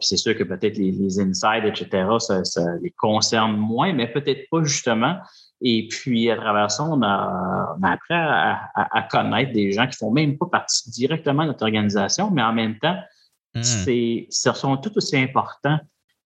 [0.00, 4.48] C'est sûr que peut-être les, les insides, etc., ça, ça les concerne moins, mais peut-être
[4.50, 5.18] pas justement.
[5.66, 10.36] Et puis, à travers ça, on a, appris à, connaître des gens qui font même
[10.36, 12.98] pas partie directement de notre organisation, mais en même temps,
[13.54, 13.62] mmh.
[13.62, 15.80] c'est, ce sont tout aussi importants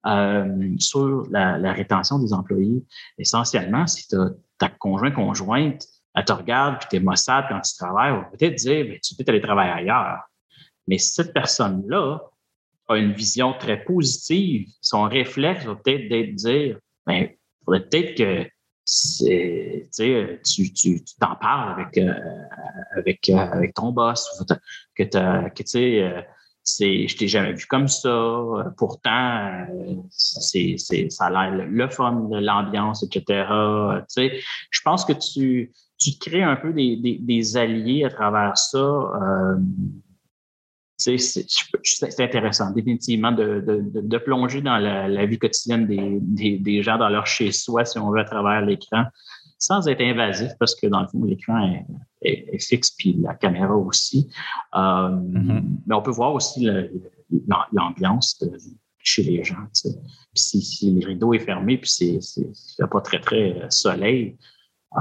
[0.07, 2.81] euh, sur la, rétention des employés.
[3.17, 4.15] Essentiellement, si tu
[4.57, 8.29] ta conjointe conjointe, elle te regarde puis tu es maussade quand tu travailles, on va
[8.37, 10.19] peut-être dire ben, tu peux aller travailler ailleurs.
[10.87, 12.21] Mais cette personne-là
[12.87, 14.69] a une vision très positive.
[14.79, 18.49] Son réflexe va peut-être d'être de dire ben, il faudrait peut-être que
[18.85, 19.89] c'est,
[20.45, 22.13] tu, tu, t'en parles avec, euh,
[22.95, 24.27] avec, euh, avec ton boss,
[24.95, 26.21] que, tu sais, euh,
[26.63, 28.45] c'est, je t'ai jamais vu comme ça.
[28.77, 29.65] Pourtant,
[30.09, 30.77] c'est,
[31.09, 33.47] ça a l'air le fun, l'ambiance, etc.
[33.99, 38.09] Tu sais, je pense que tu, tu crées un peu des, des, des alliés à
[38.09, 38.79] travers ça.
[41.08, 46.81] Euh, c'est intéressant, définitivement, de, de, de, plonger dans la, vie quotidienne des, des, des,
[46.81, 49.05] gens, dans leur chez-soi, si on veut, à travers l'écran,
[49.60, 51.73] sans être invasif, parce que dans le fond, l'écran
[52.21, 54.29] est, est, fixe, puis la caméra aussi.
[54.73, 55.63] Euh, mm-hmm.
[55.86, 56.67] Mais on peut voir aussi
[57.73, 58.41] l'ambiance
[58.99, 59.67] chez les gens.
[59.73, 59.93] Puis
[60.36, 64.38] si, si le rideau est fermé, puis c'est pas très, très soleil,
[64.95, 64.99] euh,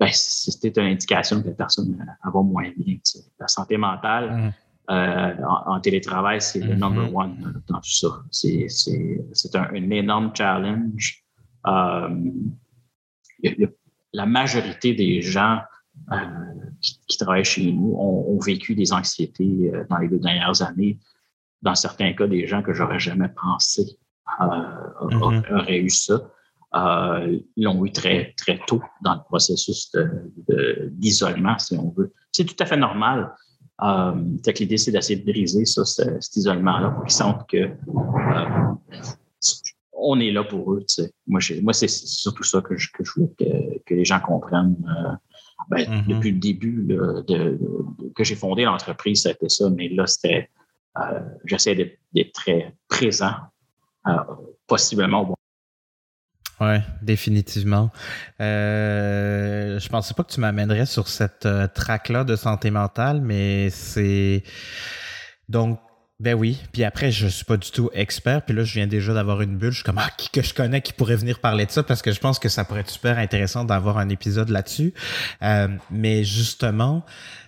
[0.00, 2.96] ben, c'était une indication que la personne va moins bien.
[3.38, 4.52] La santé mentale, mm-hmm.
[4.90, 5.34] Euh,
[5.66, 7.14] en, télétravail, c'est le number mm-hmm.
[7.16, 8.08] one dans tout ça.
[8.30, 11.24] C'est un, énorme challenge.
[11.66, 12.08] Euh,
[14.12, 15.60] la majorité des gens
[16.12, 16.16] euh,
[16.82, 20.98] qui, travaillent chez nous ont, vécu des anxiétés dans les deux dernières années.
[21.62, 23.98] Dans certains cas, des gens que j'aurais jamais pensé
[24.38, 25.60] mm-hmm.
[25.60, 26.20] auraient eu ça.
[27.56, 29.90] l'ont eu très, très tôt dans le processus
[30.90, 32.12] d'isolement, si on veut.
[32.32, 33.32] C'est tout à fait normal.
[33.82, 34.14] Euh,
[34.58, 38.74] l'idée, c'est d'essayer de briser ça, cet isolement-là, pour qu'ils sentent que euh,
[39.92, 40.84] on est là pour eux.
[41.26, 43.32] Moi, moi c'est surtout ça que je, que je voulais
[43.84, 44.76] que, les gens comprennent.
[44.88, 45.12] Euh,
[45.70, 46.06] ben, mm-hmm.
[46.08, 47.58] Depuis le début de,
[48.14, 50.50] que j'ai fondé l'entreprise, c'était ça, mais là, c'était
[50.98, 51.74] euh, j'essaie
[52.12, 53.32] d'être très présent,
[54.68, 55.34] possiblement au bon
[56.60, 57.90] oui, définitivement.
[58.40, 63.70] Euh, je pensais pas que tu m'amènerais sur cette euh, traque-là de santé mentale, mais
[63.70, 64.44] c'est.
[65.48, 65.80] Donc,
[66.20, 66.60] ben oui.
[66.72, 68.42] Puis après, je suis pas du tout expert.
[68.42, 69.72] Puis là, je viens déjà d'avoir une bulle.
[69.72, 71.82] Je suis comme, ah, qui que je connais qui pourrait venir parler de ça?
[71.82, 74.94] Parce que je pense que ça pourrait être super intéressant d'avoir un épisode là-dessus.
[75.42, 77.04] Euh, mais justement,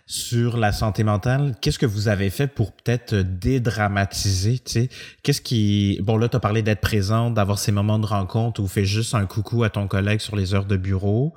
[0.09, 4.89] sur la santé mentale, qu'est-ce que vous avez fait pour peut-être dédramatiser, tu sais?
[5.25, 5.99] Qu'est-ce qui...
[6.01, 9.17] Bon, là, tu as parlé d'être présent, d'avoir ces moments de rencontre où fais juste
[9.17, 11.35] un coucou à ton collègue sur les heures de bureau,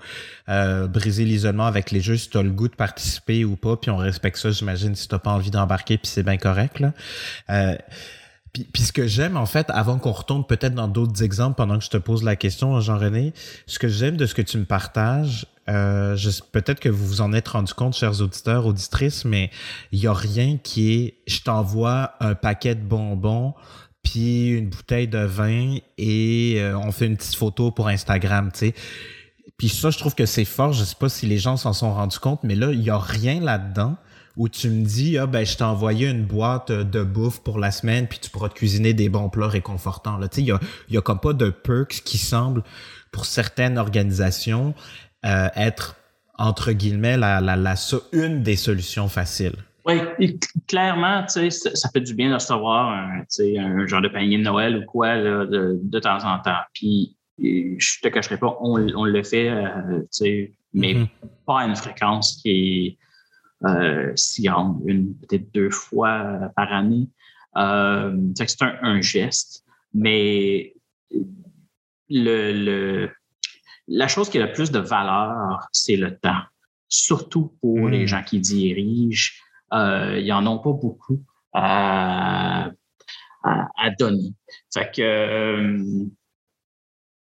[0.49, 3.75] euh, briser l'isolement avec les jeux si tu as le goût de participer ou pas,
[3.75, 6.93] puis on respecte ça, j'imagine, si tu pas envie d'embarquer, puis c'est bien correct, là.
[7.49, 7.75] Euh,
[8.53, 11.77] puis, puis, ce que j'aime, en fait, avant qu'on retourne peut-être dans d'autres exemples pendant
[11.77, 13.33] que je te pose la question, Jean-René,
[13.67, 16.17] ce que j'aime de ce que tu me partages, euh,
[16.51, 19.51] peut-être que vous vous en êtes rendu compte, chers auditeurs, auditrices, mais
[19.91, 23.53] il y a rien qui est je t'envoie un paquet de bonbons
[24.03, 28.59] puis une bouteille de vin et euh, on fait une petite photo pour Instagram, tu
[28.59, 28.73] sais.
[29.57, 30.71] Puis ça, je trouve que c'est fort.
[30.71, 32.97] Je sais pas si les gens s'en sont rendus compte, mais là, il y a
[32.97, 33.97] rien là-dedans
[34.37, 37.71] où tu me dis ah ben je t'ai envoyé une boîte de bouffe pour la
[37.71, 40.51] semaine puis tu pourras te cuisiner des bons plats réconfortants là tu sais il y
[40.51, 42.63] a y a comme pas de perks qui semblent
[43.11, 44.73] pour certaines organisations
[45.25, 45.95] euh, être,
[46.37, 47.75] entre guillemets, la, la, la,
[48.13, 49.55] une des solutions faciles.
[49.85, 53.23] Oui, clairement, tu sais, ça fait du bien de recevoir un,
[53.57, 56.59] un genre de panier de Noël ou quoi là, de, de, temps en temps.
[56.73, 61.07] Puis, je te cacherai pas, on, on le fait, euh, tu sais, mais mm-hmm.
[61.45, 62.97] pas à une fréquence qui est
[63.67, 67.09] euh, si grande, une peut-être deux fois par année.
[67.57, 70.75] Euh, c'est un, geste, mais
[72.09, 73.09] le,
[73.89, 76.41] la chose qui a le plus de valeur, c'est le temps,
[76.87, 78.07] surtout pour les mm.
[78.07, 79.33] gens qui dirigent.
[79.73, 81.23] Euh, ils n'en ont pas beaucoup
[81.53, 82.71] à,
[83.43, 84.33] à, donner.
[84.73, 86.05] Fait que, euh,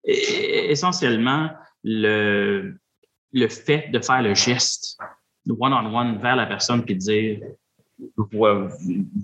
[0.05, 1.51] essentiellement,
[1.83, 2.79] le,
[3.33, 4.99] le fait de faire le geste
[5.49, 7.41] one-on-one vers la personne puis de dire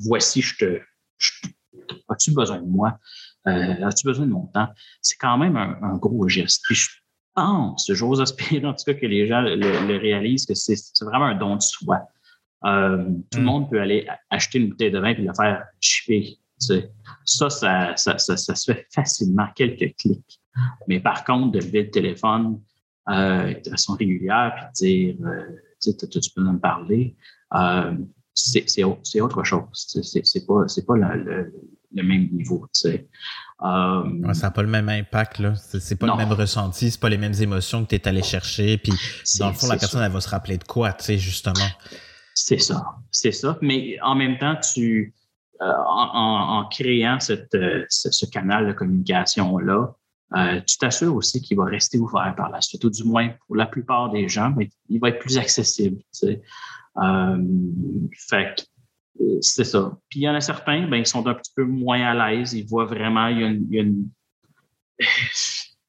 [0.04, 0.80] voici, je te.
[2.08, 2.98] As-tu besoin de moi?
[3.46, 4.68] Euh, as-tu besoin de mon temps?
[5.00, 6.62] C'est quand même un, gros geste.
[6.64, 6.88] Puis je
[7.38, 11.34] pense, j'ose espérer en tout cas que les gens le, réalisent, que c'est vraiment un
[11.34, 12.02] don de soi.
[12.64, 13.46] Euh, tout le mm.
[13.46, 16.38] monde peut aller acheter une bouteille de vin et le faire chipper.
[16.58, 20.40] Ça, ça, ça, ça, se fait facilement, quelques clics.
[20.88, 22.60] Mais par contre, de lever le téléphone
[23.08, 25.14] euh, de façon régulière puis
[25.80, 27.14] dire tu, tu peux me parler,
[27.54, 27.92] euh,
[28.34, 29.66] c'est autre chose.
[29.72, 31.52] C'est pas, pas le,
[31.94, 32.66] le, même niveau.
[32.74, 33.08] Tu sais.
[33.62, 35.54] Euh, ça n'a pas le même impact, là.
[35.56, 38.78] C'est pas le même ressenti, c'est pas les mêmes émotions que tu es allé chercher.
[38.78, 38.92] Puis,
[39.40, 41.66] dans le fond, la personne, elle va se rappeler de quoi, tu sais, justement?
[42.34, 42.84] C'est ça.
[43.10, 43.58] C'est ça.
[43.60, 45.12] Mais en même temps, tu,
[45.60, 49.92] euh, en, en, créant cette, euh, ce, canal de communication-là,
[50.36, 53.56] euh, tu t'assures aussi qu'il va rester ouvert par la suite, ou du moins pour
[53.56, 55.96] la plupart des gens, mais il va être plus accessible.
[55.96, 56.42] Tu sais.
[58.28, 58.54] Fait
[59.40, 59.96] c'est ça.
[60.08, 62.52] Puis il y en a certains, ben, ils sont un petit peu moins à l'aise.
[62.54, 64.08] Ils voient vraiment, il y a une,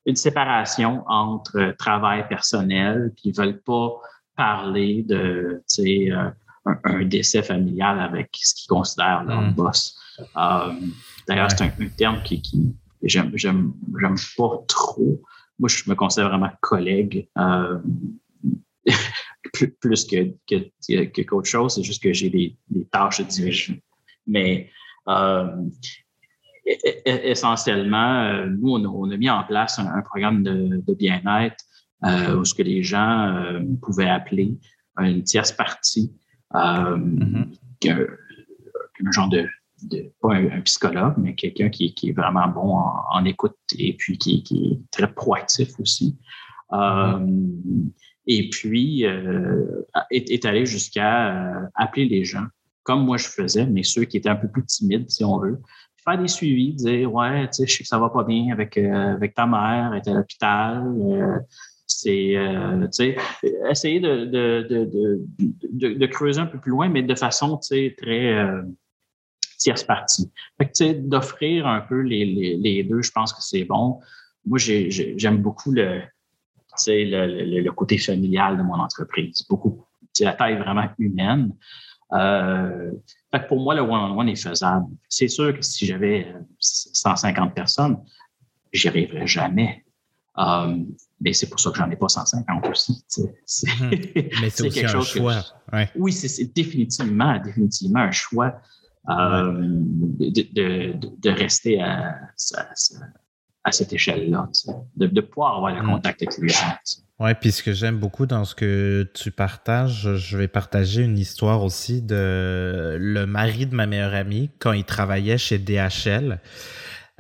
[0.05, 3.99] une, séparation entre travail personnel, puis ils veulent pas
[4.35, 6.31] parler de euh,
[6.65, 9.53] un, un, décès familial avec ce qu'ils considèrent leur hmm.
[9.53, 9.97] boss.
[10.37, 10.73] Euh,
[11.27, 15.21] d'ailleurs, c'est un, terme qui, qui j'aime, j'aime, j'aime pas trop.
[15.59, 17.27] Moi, je me considère vraiment collègue.
[17.37, 17.79] Euh,
[19.53, 23.75] plus, que, que, qu'autre chose, c'est juste que j'ai des, des, tâches de division.
[24.27, 24.69] Mais
[25.07, 25.47] euh,
[27.05, 31.63] essentiellement, euh, nous, on a, mis en place un, programme de, de bien-être
[32.05, 34.57] euh, où ce que les gens euh, pouvaient appeler
[34.99, 36.13] une tierce partie,
[36.53, 37.55] mm-hmm.
[37.87, 39.47] un, genre de,
[39.83, 44.17] de pas un, psychologue, mais quelqu'un qui, qui, est vraiment bon en, écoute et puis
[44.17, 46.17] qui, qui, est très proactif aussi.
[46.71, 47.91] Mm-hmm
[48.29, 52.45] et puis euh, est, allé jusqu'à euh, appeler les gens,
[52.83, 55.59] comme moi je faisais, mais ceux qui étaient un peu plus timides, si on veut,
[56.05, 58.77] faire des suivis, dire ouais, tu sais, je sais que ça va pas bien avec
[58.77, 60.83] euh, avec ta mère, elle est à l'hôpital.
[61.87, 62.37] c'est
[63.71, 64.67] essayer de de,
[65.73, 68.47] de, de, creuser un peu plus loin, mais de façon tu sais très
[69.57, 70.31] tierce partie.
[70.59, 73.99] Fait que tu sais d'offrir un peu les, les deux, je pense que c'est bon.
[74.45, 76.01] Moi, j'aime beaucoup le,
[76.87, 79.45] le, le, côté familial de mon entreprise.
[79.49, 79.85] Beaucoup,
[80.19, 81.53] la taille vraiment humaine.
[82.13, 82.91] Euh,
[83.31, 84.87] fait pour moi, le one-on-one est faisable.
[85.07, 87.97] C'est sûr que si j'avais 150 personnes,
[88.73, 89.85] j'y arriverais jamais.
[90.37, 90.77] Euh,
[91.21, 93.03] mais c'est pour ça que j'en ai pas 150 aussi.
[93.81, 93.89] Mhm.
[94.41, 95.89] Mais c'est quelque chose un choix.
[95.95, 98.61] Oui, c'est définitivement, définitivement un choix
[99.09, 102.15] euh, de, de, rester à,
[102.55, 102.75] à
[103.71, 104.49] cette échelle-là,
[104.95, 105.87] de, pouvoir avoir le mm.
[105.87, 106.75] contact avec les gens.
[107.19, 111.17] Oui, puis ce que j'aime beaucoup dans ce que tu partages, je vais partager une
[111.17, 116.39] histoire aussi de le mari de ma meilleure amie quand il travaillait chez DHL.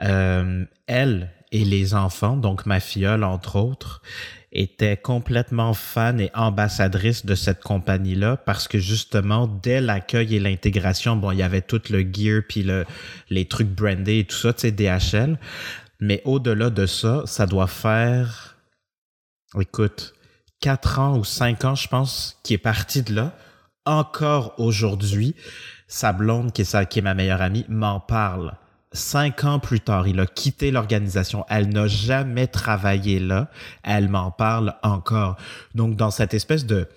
[0.01, 4.01] Euh, elle et les enfants, donc ma filleule entre autres,
[4.51, 11.15] étaient complètement fans et ambassadrices de cette compagnie-là parce que justement, dès l'accueil et l'intégration,
[11.15, 12.85] bon, il y avait tout le gear puis le,
[13.29, 15.37] les trucs brandés et tout ça, tu sais, DHL.
[15.99, 18.57] Mais au-delà de ça, ça doit faire,
[19.59, 20.13] écoute,
[20.59, 23.33] quatre ans ou cinq ans, je pense, qui est parti de là.
[23.85, 25.35] Encore aujourd'hui,
[25.87, 28.53] sa blonde, qui est, qui est ma meilleure amie, m'en parle.
[28.91, 31.45] Cinq ans plus tard, il a quitté l'organisation.
[31.49, 33.49] Elle n'a jamais travaillé là.
[33.83, 35.37] Elle m'en parle encore.
[35.75, 36.87] Donc, dans cette espèce de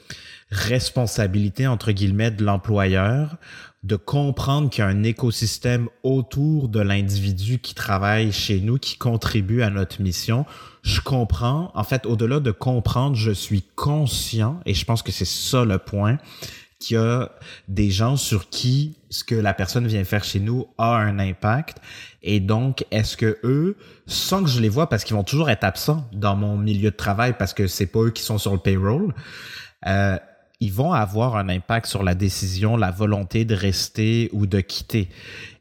[0.51, 3.37] responsabilité, entre guillemets, de l'employeur,
[3.83, 8.97] de comprendre qu'il y a un écosystème autour de l'individu qui travaille chez nous, qui
[8.97, 10.47] contribue à notre mission.
[10.83, 15.25] Je comprends, en fait, au-delà de comprendre, je suis conscient, et je pense que c'est
[15.25, 16.19] ça le point,
[16.79, 17.31] qu'il y a
[17.69, 21.79] des gens sur qui ce que la personne vient faire chez nous a un impact.
[22.23, 25.65] Et donc, est-ce que eux, sans que je les vois, parce qu'ils vont toujours être
[25.65, 28.59] absents dans mon milieu de travail, parce que c'est pas eux qui sont sur le
[28.59, 29.15] payroll,
[29.87, 30.19] euh,
[30.63, 35.09] ils vont avoir un impact sur la décision, la volonté de rester ou de quitter.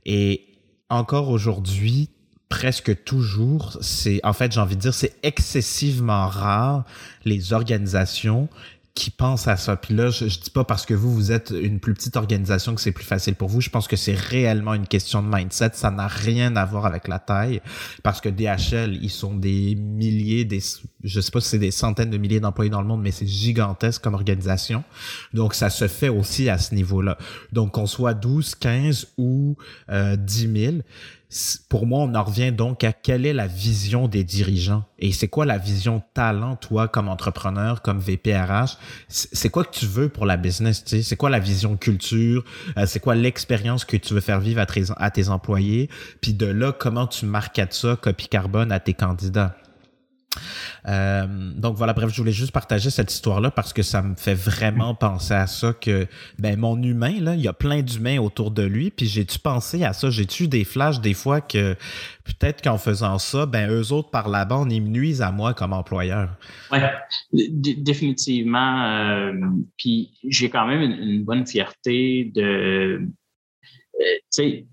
[0.06, 0.46] Et
[0.92, 2.12] encore aujourd'hui,
[2.50, 6.86] presque toujours, c'est en fait, j'ai envie de dire, c'est excessivement rare
[7.26, 8.48] les organisations
[8.94, 9.76] qui pensent à ça.
[9.78, 12.76] Puis là, je, je dis pas parce que vous, vous êtes une plus petite organisation
[12.76, 13.62] que c'est plus facile pour vous.
[13.62, 15.72] Je pense que c'est réellement une question de mindset.
[15.74, 17.62] Ça n'a rien à voir avec la taille.
[18.04, 20.60] Parce que DHL, ils sont des milliers, des,
[21.04, 23.28] je sais pas si c'est des centaines de milliers d'employés dans le monde, mais c'est
[23.28, 24.84] gigantesque comme organisation.
[25.34, 27.18] Donc, ça se fait aussi à ce niveau-là.
[27.54, 29.56] Donc, qu'on soit 12, 15 ou
[29.90, 30.76] euh, 10 000,
[31.70, 35.28] pour moi, on en revient donc à quelle est la vision des dirigeants et c'est
[35.28, 38.78] quoi la vision talent, toi, comme entrepreneur, comme VPRH?
[39.08, 40.84] C'est quoi que tu veux pour la business?
[40.86, 42.44] C'est quoi la vision culture?
[42.78, 45.90] Euh, c'est quoi l'expérience que tu veux faire vivre à tes, à tes employés?
[46.22, 49.56] Puis de là, comment tu marketes ça, copie carbone, à tes candidats?
[50.88, 54.34] Euh, donc voilà, bref, je voulais juste partager cette histoire-là parce que ça me fait
[54.34, 56.08] vraiment penser à ça que
[56.40, 59.84] ben mon humain, là, il y a plein d'humains autour de lui, puis j'ai-tu pensé
[59.84, 61.76] à ça, j'ai-tu des flashs des fois que
[62.24, 65.74] peut-être qu'en faisant ça, ben eux autres par là-bas, ils me nuisent à moi comme
[65.74, 66.30] employeur?
[66.72, 66.80] Oui,
[67.78, 68.86] définitivement.
[68.86, 69.34] Euh,
[69.78, 73.08] puis j'ai quand même une, bonne fierté de, euh,
[74.00, 74.66] tu sais,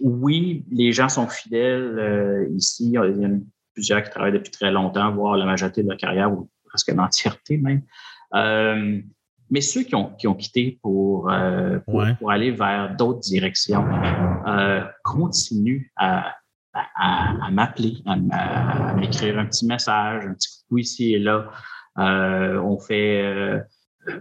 [0.00, 2.84] oui, les gens sont fidèles ici.
[2.88, 5.98] Il y a une plusieurs qui travaillent depuis très longtemps, voire la majorité de leur
[5.98, 7.82] carrière, ou presque l'entièreté même.
[8.34, 9.00] Euh,
[9.50, 13.86] mais ceux qui ont, qui ont quitté pour, euh, pour, aller vers d'autres directions
[14.46, 16.34] euh, continuent à,
[16.72, 21.50] à, m'appeler, à, m'écrire un petit message, un petit coup ici et là.
[21.96, 23.62] on fait,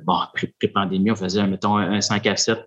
[0.04, 2.60] bon, pré-pandémie, on faisait, mettons, un 5 à 7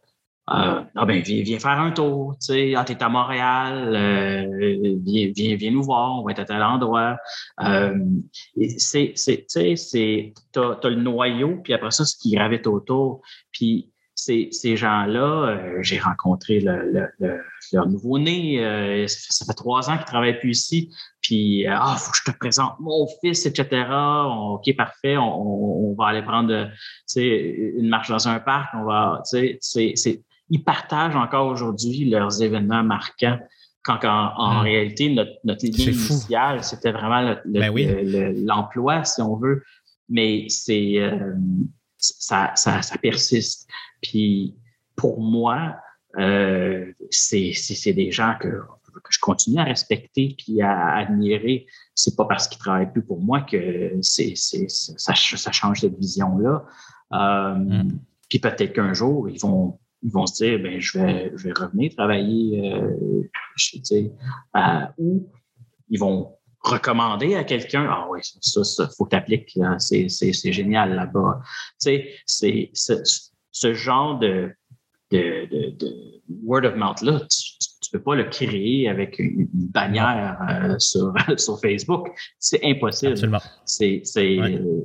[0.49, 5.33] euh, ah ben, viens, faire un tour, tu sais, ah, t'es à Montréal, euh, viens,
[5.35, 7.17] viens, viens nous voir, on va être à tel endroit.
[7.63, 7.99] Euh,
[8.79, 13.23] c'est, tu sais, c'est, t'as, as le noyau, puis après ça, ce qui gravite autour.
[13.51, 17.41] Puis ces, ces gens-là, euh, j'ai rencontré le, le,
[17.73, 22.31] leur nouveau-né, ça, fait, trois ans qu'ils travaillent plus ici, puis ah, faut que je
[22.31, 23.85] te présente mon fils, etc.
[24.53, 28.85] ok, parfait, on, on, va aller prendre, tu sais, une marche dans un parc, on
[28.85, 33.39] va, tu sais, c'est ils partagent encore aujourd'hui leurs événements marquants.
[33.83, 34.63] Quand en, hmm.
[34.63, 37.73] réalité, notre, notre ligne initiale, c'était vraiment ben
[38.45, 39.63] l'emploi, si on veut.
[40.09, 41.35] Mais c'est euh,
[41.97, 43.69] ça, ça, ça, persiste.
[44.03, 44.57] Puis
[44.97, 45.77] pour moi,
[46.19, 51.67] euh, c'est des gens que, que, je continue à respecter puis à admirer.
[51.95, 56.65] C'est pas parce qu'ils travaillent plus pour moi que c'est ça, ça change cette vision-là.
[57.13, 57.99] Euh, hmm.
[58.29, 61.53] Puis peut-être qu'un jour, ils vont ils vont se dire, ben, je vais, je vais
[61.53, 63.23] revenir travailler, euh,
[63.57, 64.13] sais,
[64.99, 65.29] ou
[65.89, 70.33] ils vont recommander à quelqu'un, ah oui, ça, ça, faut que tu appliques, c'est, c'est,
[70.33, 71.41] c'est génial là-bas.
[71.43, 72.71] Tu sais, c'est,
[73.51, 74.53] ce genre de,
[75.11, 80.39] de, de, de, word of mouth-là, tu, tu peux pas le créer avec une bannière
[80.49, 82.09] euh, sur, sur Facebook.
[82.39, 83.13] C'est impossible.
[83.13, 83.41] Absolument.
[83.65, 84.39] C'est, c'est,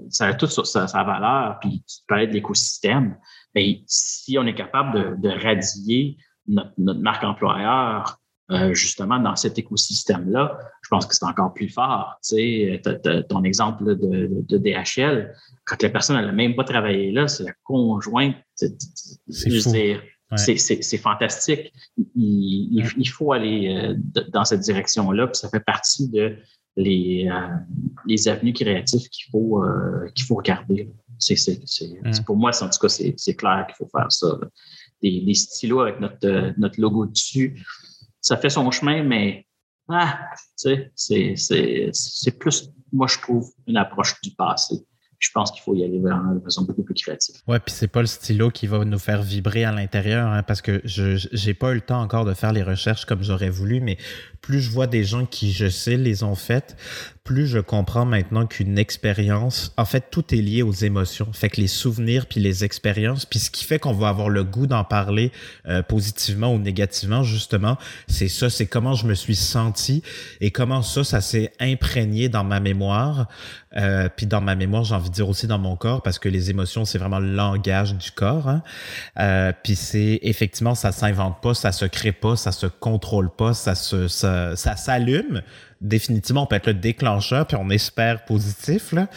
[0.09, 3.17] Ça a tout sur sa, sa valeur, puis tu peux de l'écosystème.
[3.55, 8.17] Mais si on est capable de, de radier notre, notre, marque employeur
[8.51, 12.19] euh, justement dans cet écosystème-là, je pense que c'est encore plus fort.
[12.21, 12.81] Tu sais,
[13.29, 15.33] ton exemple de, de, DHL,
[15.65, 18.35] quand la personne n'a même pas travaillé là, c'est la conjointe.
[18.55, 18.67] C'est
[20.97, 21.71] fantastique.
[22.15, 23.95] Il, il, faut aller euh,
[24.33, 26.35] dans cette direction-là, puis ça fait partie de
[26.75, 27.55] les, euh,
[28.05, 29.63] les avenues créatives qu'il faut,
[30.13, 30.89] qu'il faut regarder.
[31.29, 32.13] Mm.
[32.13, 34.39] C'est, pour moi, en tout cas, c'est, clair qu'il faut faire ça.
[35.01, 37.65] Des, stylos avec notre, notre logo dessus,
[38.19, 39.47] ça fait son chemin, mais
[39.89, 44.85] ah, c'est, c'est plus, moi, je trouve, une approche du passé
[45.21, 47.35] je pense qu'il faut y aller vraiment de façon beaucoup plus créative.
[47.47, 50.63] Ouais, puis c'est pas le stylo qui va nous faire vibrer à l'intérieur, hein, parce
[50.63, 53.81] que je j'ai pas eu le temps encore de faire les recherches comme j'aurais voulu,
[53.81, 53.97] mais
[54.41, 56.75] plus je vois des gens qui, je sais, les ont faites,
[57.23, 61.31] plus je comprends maintenant qu'une expérience, en fait, tout est lié aux émotions.
[61.33, 64.43] Fait que les souvenirs puis les expériences, puis ce qui fait qu'on va avoir le
[64.43, 65.31] goût d'en parler
[65.67, 70.01] euh, positivement ou négativement, justement, c'est ça, c'est comment je me suis senti
[70.39, 73.27] et comment ça, ça s'est imprégné dans ma mémoire.
[73.77, 76.27] Euh, puis dans ma mémoire, j'ai envie de dire aussi dans mon corps, parce que
[76.27, 78.49] les émotions, c'est vraiment le langage du corps.
[78.49, 78.63] Hein.
[79.19, 83.53] Euh, puis c'est effectivement, ça s'invente pas, ça se crée pas, ça se contrôle pas,
[83.53, 85.41] ça se ça, ça s'allume
[85.81, 89.07] définitivement, on peut être le déclencheur, puis on espère positif, là,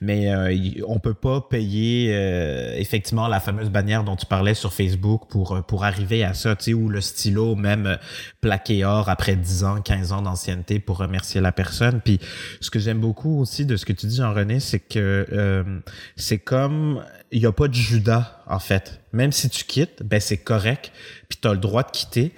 [0.00, 4.72] mais euh, on peut pas payer euh, effectivement la fameuse bannière dont tu parlais sur
[4.72, 7.98] Facebook pour, euh, pour arriver à ça, ou le stylo même
[8.40, 12.00] plaqué or après 10 ans, 15 ans d'ancienneté pour remercier la personne.
[12.00, 12.20] Puis
[12.60, 15.82] ce que j'aime beaucoup aussi de ce que tu dis, Jean-René, c'est que
[16.16, 17.02] c'est comme
[17.32, 19.00] il n'y a pas de Judas, en fait.
[19.12, 20.92] Même si tu quittes, ben c'est correct,
[21.28, 22.32] puis tu le droit de quitter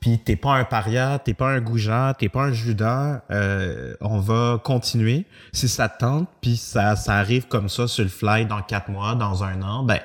[0.00, 4.18] puis t'es pas un paria, t'es pas un goujat, t'es pas un judas, euh, on
[4.18, 5.26] va continuer.
[5.52, 8.88] Si ça te tente, puis ça, ça arrive comme ça sur le fly dans quatre
[8.88, 10.00] mois, dans un an, ben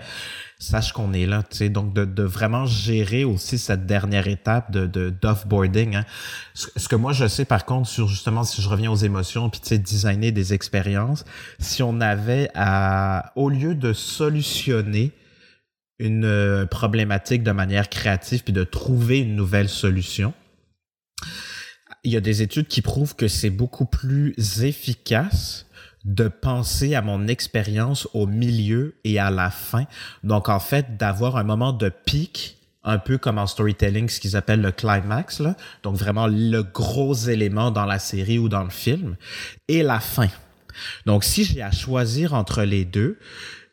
[0.57, 1.69] sache qu'on est là, tu sais.
[1.69, 5.95] Donc, de, de, vraiment gérer aussi cette dernière étape de, de d'offboarding.
[5.95, 6.05] Hein.
[6.53, 9.59] Ce, que moi, je sais, par contre, sur justement, si je reviens aux émotions, puis
[9.59, 11.25] tu sais, designer des expériences,
[11.59, 15.11] si on avait à, au lieu de solutionner
[15.99, 20.33] une euh, problématique de manière créative puis de trouver une nouvelle solution.
[22.03, 25.65] Il y a des études qui prouvent que c'est beaucoup plus efficace
[26.03, 29.85] de penser à mon expérience au milieu et à la fin.
[30.23, 34.35] Donc, en fait, d'avoir un moment de pic, un peu comme en storytelling, ce qu'ils
[34.35, 35.55] appellent le climax, là.
[35.81, 39.15] donc vraiment le gros élément dans la série ou dans le film,
[39.67, 40.29] et la fin.
[41.07, 43.17] Donc, si j'ai à choisir entre les deux,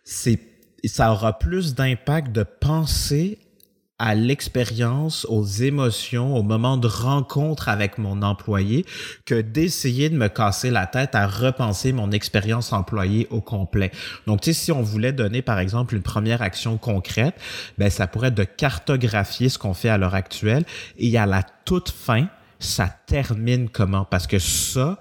[0.04, 0.40] c'est
[0.88, 3.38] ça aura plus d'impact de penser
[4.02, 8.84] à l'expérience, aux émotions, au moment de rencontre avec mon employé
[9.26, 13.92] que d'essayer de me casser la tête à repenser mon expérience employée au complet.
[14.26, 17.36] Donc, tu sais, si on voulait donner, par exemple, une première action concrète,
[17.78, 20.64] ben, ça pourrait être de cartographier ce qu'on fait à l'heure actuelle
[20.98, 22.26] et à la toute fin,
[22.58, 24.04] ça termine comment?
[24.04, 24.98] Parce que ça,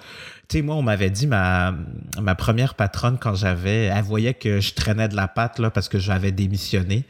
[0.55, 1.73] moi, on m'avait dit, ma,
[2.19, 5.87] ma première patronne, quand j'avais, elle voyait que je traînais de la patte, là, parce
[5.87, 7.05] que j'avais démissionné.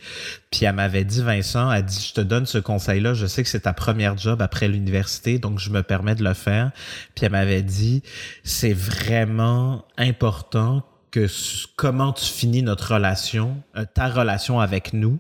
[0.52, 3.50] Puis elle m'avait dit, Vincent, elle dit, je te donne ce conseil-là, je sais que
[3.50, 6.72] c'est ta première job après l'université, donc je me permets de le faire.
[7.16, 8.04] Puis elle m'avait dit,
[8.44, 11.28] c'est vraiment important que
[11.76, 15.20] comment tu finis notre relation, euh, ta relation avec nous.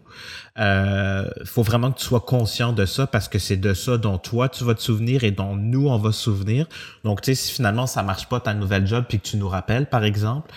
[0.57, 4.17] Euh, faut vraiment que tu sois conscient de ça parce que c'est de ça dont
[4.17, 6.67] toi tu vas te souvenir et dont nous on va se souvenir.
[7.03, 9.49] Donc tu sais si finalement ça marche pas ta nouvelle job puis que tu nous
[9.49, 10.51] rappelles par exemple,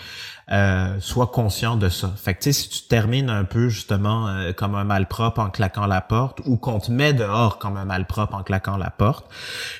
[0.51, 2.13] euh, sois conscient de ça.
[2.15, 5.49] Fait que tu sais si tu termines un peu justement euh, comme un malpropre en
[5.49, 9.29] claquant la porte ou qu'on te met dehors comme un malpropre en claquant la porte,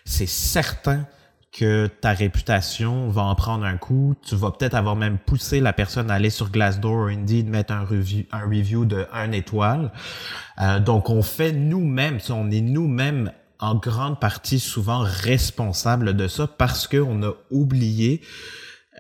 [0.06, 1.06] c'est certain
[1.56, 4.14] que ta réputation va en prendre un coup.
[4.28, 7.72] Tu vas peut-être avoir même poussé la personne à aller sur Glassdoor ou Indeed, mettre
[7.72, 9.92] un review, un review de 1 étoile.
[10.62, 16.46] Euh, donc, on fait nous-mêmes, on est nous-mêmes en grande partie souvent responsables de ça
[16.46, 18.20] parce qu'on a oublié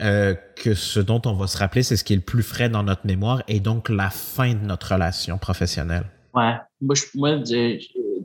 [0.01, 2.69] euh, que ce dont on va se rappeler, c'est ce qui est le plus frais
[2.69, 6.05] dans notre mémoire et donc la fin de notre relation professionnelle.
[6.33, 6.55] Ouais.
[6.79, 7.37] Moi, je, moi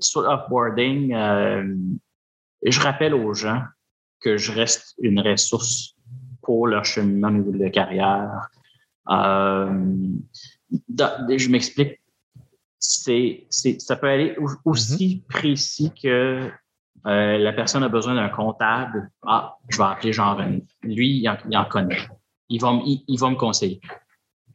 [0.01, 1.75] sur offboarding, euh,
[2.65, 3.63] je rappelle aux gens
[4.21, 5.97] que je reste une ressource
[6.43, 8.49] pour leur cheminement de carrière.
[9.09, 9.85] Euh,
[10.71, 12.01] je m'explique.
[12.79, 15.27] C'est, ça peut aller aussi mm-hmm.
[15.27, 16.51] précis que
[17.07, 19.11] euh, la personne a besoin d'un comptable.
[19.23, 20.65] Ah, je vais appeler Jean-René.
[20.83, 22.09] Lui, il en, connaît.
[22.49, 23.81] Il va, il, va me conseiller.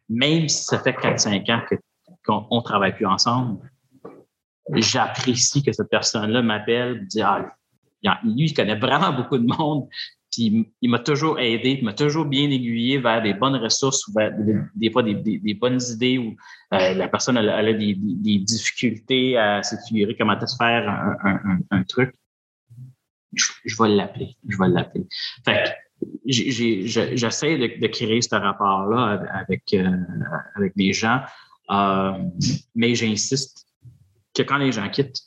[0.10, 1.62] Même si ça fait 4-5 ans
[2.26, 3.60] qu'on ne travaille plus ensemble,
[4.74, 7.56] j'apprécie que cette personne-là m'appelle et dit Ah,
[8.24, 9.88] lui, il connaît vraiment beaucoup de monde.
[10.32, 14.14] Puis il m'a toujours aidé, il m'a toujours bien aiguillé vers des bonnes ressources ou
[14.14, 14.34] vers
[14.76, 16.36] des, fois des, bonnes idées où
[16.74, 17.96] euh, la personne a, des,
[18.40, 21.16] difficultés à s'étudier comment se faire
[21.72, 22.14] un, truc.
[23.34, 24.36] Je, vais l'appeler.
[24.48, 25.06] Je vais l'appeler.
[25.46, 25.74] Fait
[26.26, 29.90] j'essaie de, créer ce rapport-là avec, euh,
[30.56, 31.22] avec les gens,
[31.72, 32.18] euh,
[32.76, 33.66] mais j'insiste
[34.34, 35.22] que quand les gens quittent,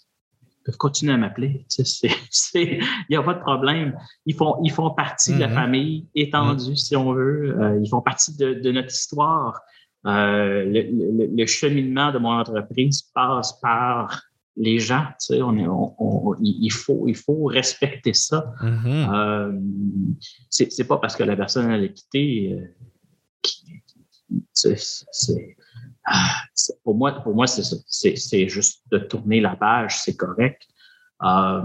[0.69, 1.65] peuvent continuer à m'appeler.
[2.55, 3.99] Il n'y a pas de problème.
[4.27, 5.55] Ils font, ils font partie de la mm-hmm.
[5.55, 6.77] famille étendue, mm-hmm.
[6.77, 7.59] si on veut.
[7.59, 9.63] Euh, ils font partie de, notre histoire.
[10.05, 14.23] Euh, le, cheminement de mon entreprise passe par
[14.57, 15.07] les gens.
[15.31, 18.53] On il, faut, il faut respecter ça.
[18.61, 19.15] Mm-hmm.
[19.15, 19.53] Euh,
[20.51, 22.59] c'est pas parce que la personne a quitté.
[24.53, 25.58] c'est ah,
[26.85, 30.63] pour moi, pour moi c'est juste de tourner la page, c'est correct.
[31.23, 31.63] Euh,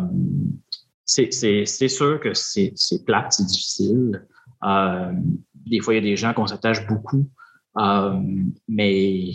[1.06, 2.74] c'est sûr que c'est
[3.06, 4.26] plate, c'est difficile.
[4.64, 5.12] Euh,
[5.66, 7.30] des fois, il y a des gens qu'on s'attache beaucoup,
[7.78, 8.20] euh,
[8.68, 9.34] mais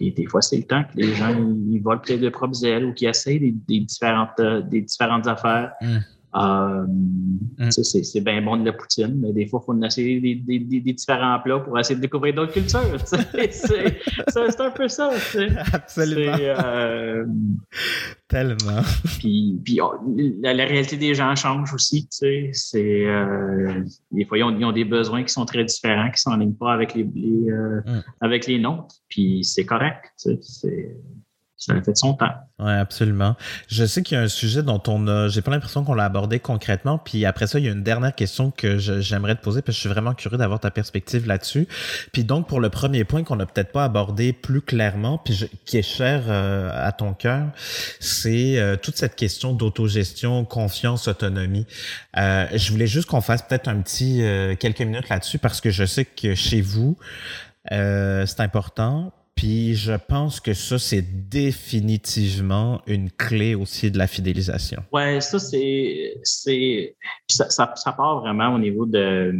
[0.00, 1.34] des, fois, c'est le temps que les gens
[1.70, 5.72] ils volent peut-être de propres ailes ou qu'ils essayent des, différentes, des différentes affaires.
[5.80, 5.98] Mmh.
[6.34, 6.86] Euh,
[7.58, 7.70] mm.
[7.70, 10.92] C'est bien bon de la poutine, mais des fois, il faut essayer des, des, des,
[10.92, 12.80] différents plats pour essayer de découvrir d'autres cultures.
[13.06, 15.10] c'est un peu ça.
[15.72, 16.36] Absolument.
[16.38, 17.24] Euh,
[18.28, 18.82] Tellement.
[19.18, 19.94] Puis, puis oh,
[20.42, 22.06] la, réalité des gens change aussi.
[22.10, 22.52] C'est
[23.06, 26.32] euh, des fois, ils ont, ils ont, des besoins qui sont très différents, qui ne
[26.32, 28.04] s'enlignent pas avec les, les mm.
[28.20, 28.96] avec les nôtres.
[29.08, 30.12] Puis c'est correct.
[30.16, 30.38] C'est
[31.58, 32.32] ça a fait son temps.
[32.60, 33.34] Oui, absolument.
[33.66, 36.04] Je sais qu'il y a un sujet dont on a, j'ai pas l'impression qu'on l'a
[36.04, 36.98] abordé concrètement.
[36.98, 39.76] Puis après ça, il y a une dernière question que j'aimerais te poser parce que
[39.76, 41.66] je suis vraiment curieux d'avoir ta perspective là-dessus.
[42.12, 45.78] Puis donc, pour le premier point qu'on n'a peut-être pas abordé plus clairement, puis qui
[45.78, 47.48] est cher euh, à ton cœur,
[47.98, 51.66] c'est euh, toute cette question d'autogestion, confiance, autonomie.
[52.16, 54.22] Euh, je voulais juste qu'on fasse peut-être un petit
[54.60, 56.96] quelques minutes là-dessus parce que je sais que chez vous,
[57.68, 59.12] c'est important.
[59.38, 64.82] Puis je pense que ça, c'est définitivement une clé aussi de la fidélisation.
[64.92, 66.18] Ouais, ça, c'est.
[66.24, 69.32] Ça, ça, ça, part vraiment au niveau de.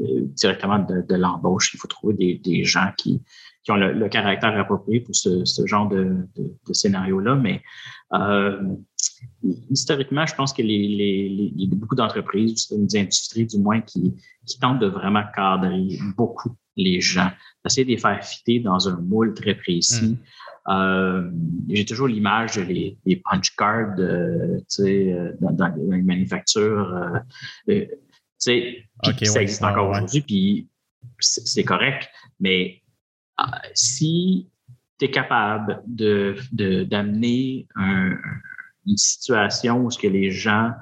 [0.00, 1.74] Euh, directement de, l'embauche.
[1.74, 3.20] Il faut trouver des, des gens qui,
[3.62, 7.34] qui ont le, caractère approprié pour ce, ce genre de, de scénario-là.
[7.34, 7.60] Mais
[8.14, 8.62] euh,
[9.70, 14.14] historiquement, je pense que les, les, les beaucoup d'entreprises, des industries du moins, qui,
[14.46, 17.30] qui tentent de vraiment cadrer beaucoup les gens,
[17.64, 20.10] d'essayer de les faire fitter dans un moule très précis.
[20.10, 20.16] Hmm.
[20.68, 21.30] Euh,
[21.68, 27.20] j'ai toujours l'image des les punch cards euh, euh, dans, dans, les manufactures.
[27.68, 27.84] Euh,
[28.38, 28.84] sais,
[29.24, 30.68] ça existe encore aujourd'hui, puis
[31.18, 32.08] c'est correct.
[32.38, 32.82] Mais
[33.74, 34.48] si
[34.98, 36.36] tu es capable de
[36.84, 37.66] d'amener
[38.86, 40.72] une situation où ce que les gens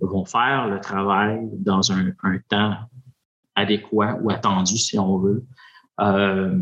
[0.00, 2.76] vont faire le travail dans un, un temps
[3.54, 5.44] adéquat ou attendu, si on veut,
[6.00, 6.58] euh,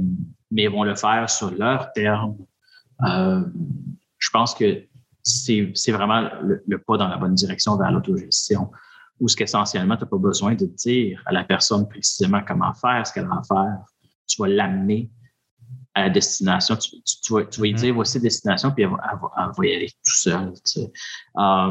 [0.50, 2.36] mais vont le faire sur leur terme.
[3.06, 3.44] Euh,
[4.18, 4.84] je pense que
[5.22, 8.70] c'est vraiment le, pas dans la bonne direction vers l'autogestion,
[9.20, 13.06] où ce qu'essentiellement, tu n'as pas besoin de dire à la personne précisément comment faire
[13.06, 13.84] ce qu'elle va faire.
[14.26, 15.10] Tu vas l'amener
[15.94, 16.76] à la destination.
[16.76, 17.76] Tu, vas, tu lui mm-hmm.
[17.76, 20.52] dire voici la destination, puis elle va, y aller tout seul.
[21.36, 21.70] Euh,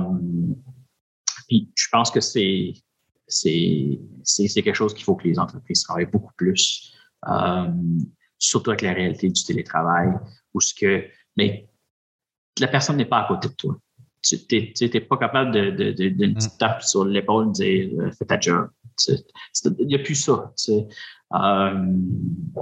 [1.47, 2.73] puis je pense que c'est
[3.27, 3.99] c'est
[4.55, 6.93] quelque chose qu'il faut que les entreprises travaillent beaucoup plus,
[7.27, 7.67] euh,
[8.37, 10.09] surtout avec la réalité du télétravail,
[10.53, 11.05] où ce que,
[11.35, 11.69] mais
[12.59, 13.77] la personne n'est pas à côté de toi.
[14.21, 16.57] Tu n'es pas capable de, de, de, de, mm.
[16.59, 18.69] tape sur l'épaule et dire euh, fais ta job.
[19.07, 20.51] Il n'y a plus ça.
[21.33, 21.85] Euh,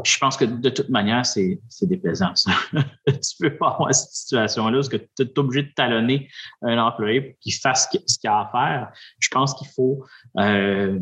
[0.04, 2.52] je pense que de toute manière, c'est déplaisant, ça.
[3.08, 6.30] tu peux pas avoir cette situation-là parce que tu es obligé de talonner
[6.64, 8.92] un employé pour qu'il fasse ce qu'il a à faire.
[9.20, 10.04] Je pense qu'il faut
[10.40, 11.00] euh,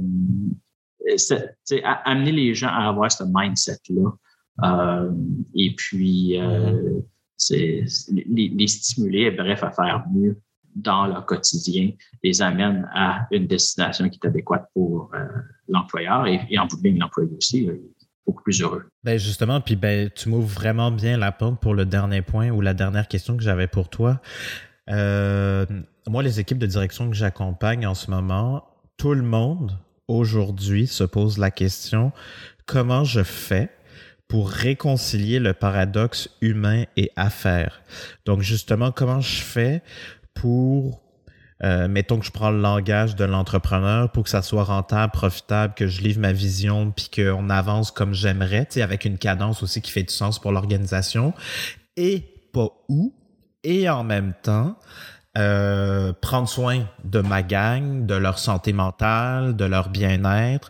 [2.06, 4.12] amener les gens à avoir ce mindset-là.
[4.64, 5.12] Euh,
[5.56, 7.04] et puis, mm-hmm.
[8.30, 10.38] les, les, stimuler, bref, à faire mieux
[10.76, 11.92] dans leur quotidien
[12.24, 15.26] les amène à une destination qui est adéquate pour euh,
[15.68, 17.76] l'employeur et, en bout de ligne, l'employé aussi euh,
[18.26, 18.84] beaucoup plus heureux.
[19.04, 22.62] Ben justement, puis ben, tu m'ouvres vraiment bien la porte pour le dernier point ou
[22.62, 24.22] la dernière question que j'avais pour toi.
[24.90, 25.66] Euh,
[26.08, 28.66] moi, les équipes de direction que j'accompagne en ce moment,
[28.98, 32.12] tout le monde aujourd'hui se pose la question
[32.66, 33.70] comment je fais
[34.28, 37.82] pour réconcilier le paradoxe humain et affaires?
[38.26, 39.84] Donc justement, comment je fais
[40.34, 41.02] pour,
[41.64, 45.74] euh, mettons que je prends le langage de l'entrepreneur pour que ça soit rentable, profitable,
[45.76, 49.92] que je livre ma vision, puis qu'on avance comme j'aimerais, avec une cadence aussi qui
[49.92, 51.34] fait du sens pour l'organisation,
[51.96, 53.14] et pas où,
[53.64, 54.78] et en même temps,
[55.38, 60.70] euh, prendre soin de ma gang, de leur santé mentale, de leur bien-être.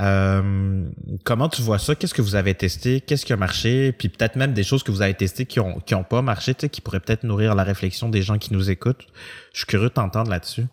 [0.00, 0.88] Euh,
[1.24, 1.94] comment tu vois ça?
[1.94, 3.00] Qu'est-ce que vous avez testé?
[3.00, 3.92] Qu'est-ce qui a marché?
[3.92, 6.54] Puis peut-être même des choses que vous avez testées qui ont, qui ont pas marché,
[6.54, 9.06] tu sais, qui pourraient peut-être nourrir la réflexion des gens qui nous écoutent.
[9.52, 10.66] Je suis curieux de t'entendre là-dessus.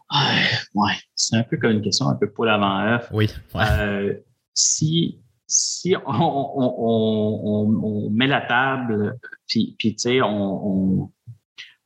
[0.76, 3.10] Ouais, c'est un peu comme une question un peu pour l'avant œuf.
[3.12, 3.30] Oui.
[3.56, 4.14] Euh,
[4.54, 11.12] si si on, on, on, on, met la table, puis, puis tu sais, on,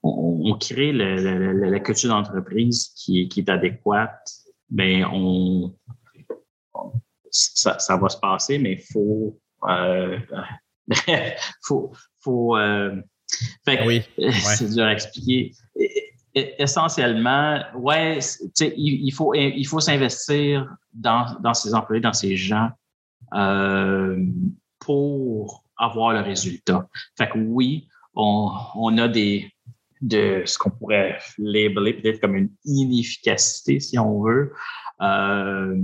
[0.04, 4.30] on, crée la culture d'entreprise qui est, qui est adéquate,
[4.70, 5.74] ben on,
[7.32, 10.20] ça, ça, va se passer, mais il faut, euh,
[11.64, 13.02] faut, faut euh,
[13.86, 15.52] oui, c'est dur à expliquer.
[16.34, 18.20] Essentiellement, ouais,
[18.60, 22.70] il, faut, il faut s'investir dans, dans ses employés, dans ces gens
[23.34, 24.24] euh,
[24.80, 26.88] pour avoir le résultat.
[27.18, 29.52] Fait que oui, on, on a des,
[30.02, 34.54] de ce qu'on pourrait labeler peut-être comme une inefficacité, si on veut,
[35.02, 35.76] euh,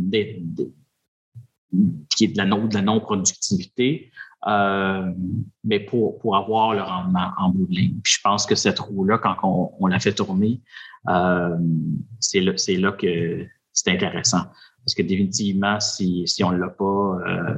[2.15, 4.11] qui est de la non-productivité,
[4.47, 5.11] euh,
[5.63, 7.99] mais pour, pour avoir le rendement en bout de ligne.
[8.03, 10.61] Puis je pense que cette roue-là, quand on, on, la fait tourner,
[11.09, 11.57] euh,
[12.19, 14.43] c'est là, que c'est intéressant.
[14.85, 17.17] Parce que définitivement, si, si on ne l'a pas,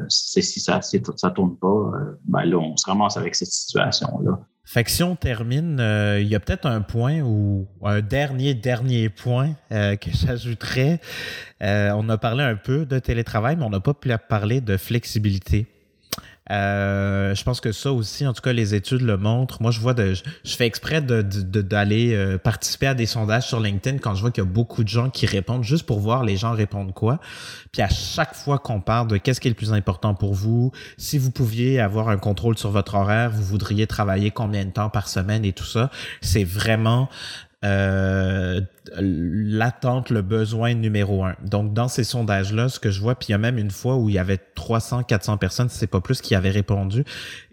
[0.09, 1.91] si ça ne tourne pas,
[2.25, 4.39] ben là, on se ramasse avec cette situation-là.
[4.65, 8.55] Fait que si on termine, euh, il y a peut-être un point ou un dernier,
[8.55, 10.99] dernier point euh, que j'ajouterais.
[11.61, 14.75] Euh, on a parlé un peu de télétravail, mais on n'a pas pu parler de
[14.75, 15.67] flexibilité.
[16.51, 19.61] Euh, je pense que ça aussi, en tout cas, les études le montrent.
[19.61, 23.59] Moi, je vois de, je fais exprès d'aller de, euh, participer à des sondages sur
[23.59, 26.23] LinkedIn quand je vois qu'il y a beaucoup de gens qui répondent juste pour voir
[26.23, 27.19] les gens répondent quoi.
[27.71, 30.71] Puis à chaque fois qu'on parle de qu'est-ce qui est le plus important pour vous,
[30.97, 34.89] si vous pouviez avoir un contrôle sur votre horaire, vous voudriez travailler combien de temps
[34.89, 35.89] par semaine et tout ça,
[36.21, 37.09] c'est vraiment
[37.63, 38.61] euh,
[38.97, 41.35] l'attente, le besoin numéro un.
[41.43, 43.95] Donc, dans ces sondages-là, ce que je vois, puis il y a même une fois
[43.95, 47.03] où il y avait 300, 400 personnes, c'est pas plus, qui avaient répondu,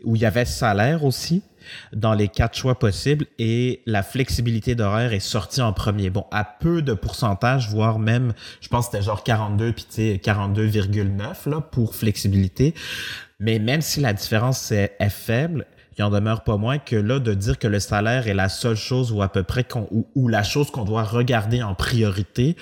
[0.05, 1.43] où il y avait salaire aussi
[1.93, 6.11] dans les quatre choix possibles et la flexibilité d'horaire est sortie en premier.
[6.11, 9.95] Bon, à peu de pourcentage, voire même, je pense que c'était genre 42 puis tu
[9.95, 12.75] sais 42,9 là pour flexibilité.
[13.39, 15.67] Mais même si la différence est faible,
[15.97, 18.77] il en demeure pas moins que là, de dire que le salaire est la seule
[18.77, 22.57] chose ou à peu près qu'on, ou, la chose qu'on doit regarder en priorité,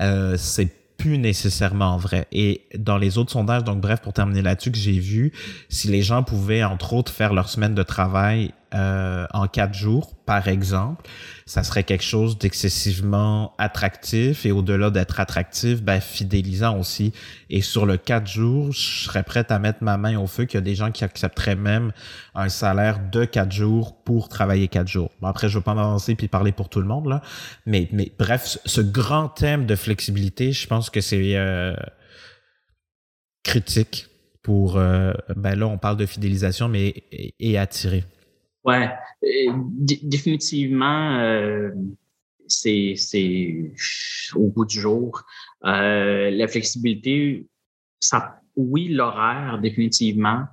[0.00, 2.26] euh, c'est plus nécessairement vrai.
[2.32, 5.32] Et dans les autres sondages, donc bref, pour terminer là-dessus, que j'ai vu,
[5.68, 10.14] si les gens pouvaient, entre autres, faire leur semaine de travail euh, en quatre jours,
[10.26, 11.08] par exemple,
[11.46, 17.12] ça serait quelque chose d'excessivement attractif et au-delà d'être attractif, ben, fidélisant aussi.
[17.48, 20.58] Et sur le quatre jours, je serais prête à mettre ma main au feu qu'il
[20.58, 21.92] y a des gens qui accepteraient même
[22.34, 25.10] un salaire de quatre jours pour travailler quatre jours.
[25.20, 27.22] Bon, après, je veux pas m'avancer puis parler pour tout le monde, là.
[27.66, 31.76] Mais, mais bref, ce grand thème de flexibilité, je pense que c'est euh,
[33.44, 34.08] critique
[34.42, 37.04] pour, euh, ben là, on parle de fidélisation, mais
[37.38, 38.04] et attirer.
[38.66, 38.90] Ouais,
[40.02, 41.70] définitivement, euh,
[42.48, 42.96] c'est
[44.34, 45.22] au bout du jour.
[45.64, 47.46] Euh, la flexibilité,
[48.00, 50.46] ça, oui, l'horaire, définitivement.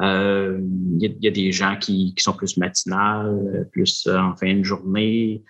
[0.00, 0.60] Euh,
[0.98, 5.42] il y, a des gens qui, qui sont plus matinales, plus en fin de journée,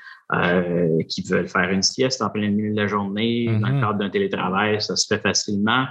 [1.08, 3.46] qui veulent faire une sieste en plein milieu de la journée.
[3.46, 3.80] Dans le mm-hmm.
[3.80, 5.86] cadre d'un télétravail, ça se fait facilement.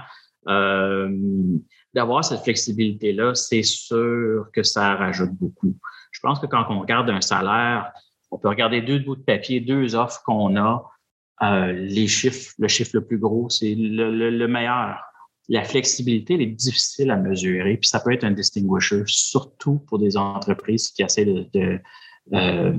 [1.93, 5.75] D'avoir cette flexibilité-là, c'est sûr que ça rajoute beaucoup.
[6.17, 7.91] Je pense que quand on regarde un salaire,
[8.31, 10.89] on peut regarder deux bouts de papier, deux offres qu'on a.
[11.43, 14.97] Euh, les chiffres, le chiffre le plus gros, c'est le, meilleur.
[15.47, 19.99] La flexibilité, elle est difficile à mesurer, puis ça peut être un distinguisher, surtout pour
[19.99, 21.79] des entreprises qui essaient de, de,
[22.33, 22.73] euh,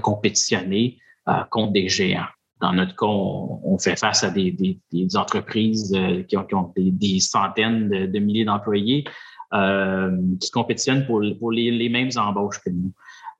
[0.00, 2.24] compétitionner euh, contre des géants.
[2.62, 4.50] Dans notre cas, on, fait face à des,
[4.90, 5.94] des, entreprises
[6.26, 9.04] qui ont, des, des, centaines de, milliers d'employés
[9.52, 12.92] qui compétitionnent pour, les, mêmes embauches que nous.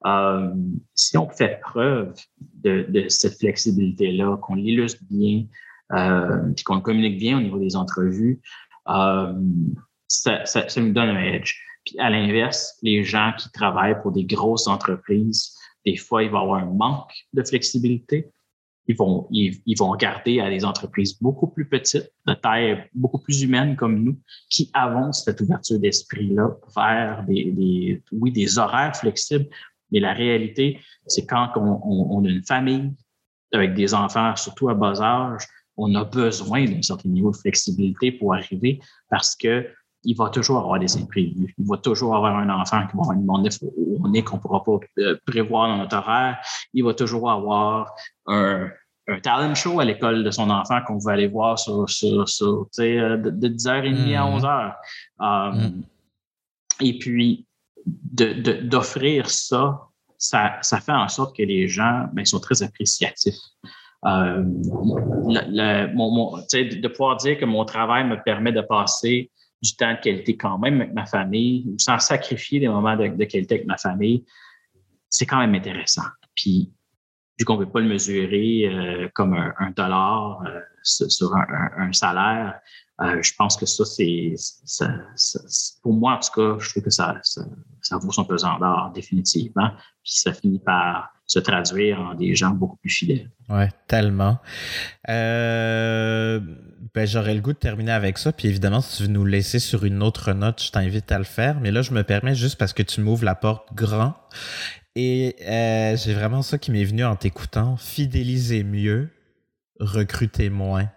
[0.07, 0.55] Euh,
[0.95, 2.15] si on fait preuve
[2.63, 5.45] de, cette flexibilité-là, qu'on l'illustre bien,
[5.93, 8.41] euh, puis qu'on communique bien au niveau des entrevues,
[8.89, 9.33] euh,
[10.07, 11.57] ça, ça, ça, nous donne un edge.
[11.85, 15.55] Puis à l'inverse, les gens qui travaillent pour des grosses entreprises,
[15.85, 18.31] des fois, il va y avoir un manque de flexibilité
[18.89, 23.43] ils vont, ils, vont regarder à des entreprises beaucoup plus petites, de taille beaucoup plus
[23.43, 24.19] humaine comme nous,
[24.49, 29.47] qui avancent cette ouverture d'esprit-là vers des, des, oui, des horaires flexibles.
[29.93, 32.93] Mais la réalité, c'est quand on, on, a une famille
[33.53, 35.43] avec des enfants, surtout à bas âge,
[35.77, 38.81] on a besoin d'un certain niveau de flexibilité pour arriver
[39.11, 39.69] parce que
[40.05, 41.55] il va toujours avoir des imprévus.
[41.59, 44.37] Il va toujours avoir un enfant qui va avoir une monde où on est qu'on
[44.37, 46.39] ne pourra pas euh, prévoir dans notre horaire.
[46.73, 47.93] Il va toujours avoir
[48.27, 48.69] un,
[49.09, 52.67] un talent show à l'école de son enfant qu'on va aller voir sur, sur, sur
[52.79, 54.75] euh, de, de 10h30 à 11h.
[55.19, 55.25] Mm.
[55.25, 55.83] Um, mm.
[56.81, 57.47] Et puis,
[57.87, 59.81] d'offrir de, ça,
[60.17, 63.35] ça, ça fait en sorte que les gens ben, sont très appréciatifs.
[64.07, 69.31] Euh, le, mon, mon, de pouvoir dire que mon travail me permet de passer
[69.63, 73.57] du temps de qualité quand même avec ma famille, sans sacrifier des moments de, qualité
[73.57, 74.25] avec ma famille,
[75.09, 76.07] c'est quand même intéressant.
[76.35, 76.73] Puis,
[77.39, 82.61] vu qu'on ne peut pas le mesurer euh, comme un, dollar euh, sur un, salaire,
[83.01, 84.35] euh, je pense que ça, c'est,
[85.83, 87.15] pour moi, en tout cas, je trouve que ça,
[87.93, 89.71] vaut son pesant d'or définitivement.
[90.03, 93.31] Puis ça finit par se traduire en des gens beaucoup plus fidèles.
[93.51, 94.39] Oui, tellement.
[95.09, 96.41] Euh,
[96.95, 98.33] ben, j'aurais le goût de terminer avec ça.
[98.33, 101.25] Puis évidemment, si tu veux nous laisser sur une autre note, je t'invite à le
[101.25, 101.61] faire.
[101.61, 104.15] Mais là, je me permets juste parce que tu m'ouvres la porte grand.
[104.97, 107.77] Et euh, j'ai vraiment ça qui m'est venu en t'écoutant.
[107.77, 109.11] Fidéliser mieux,
[109.79, 110.91] recruter moins.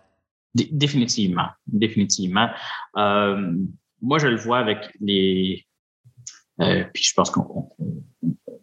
[0.55, 2.49] définitivement, définitivement.
[2.95, 3.53] Euh,
[4.01, 5.67] moi, je le vois avec les.
[6.61, 7.69] Euh, puis je pense qu'on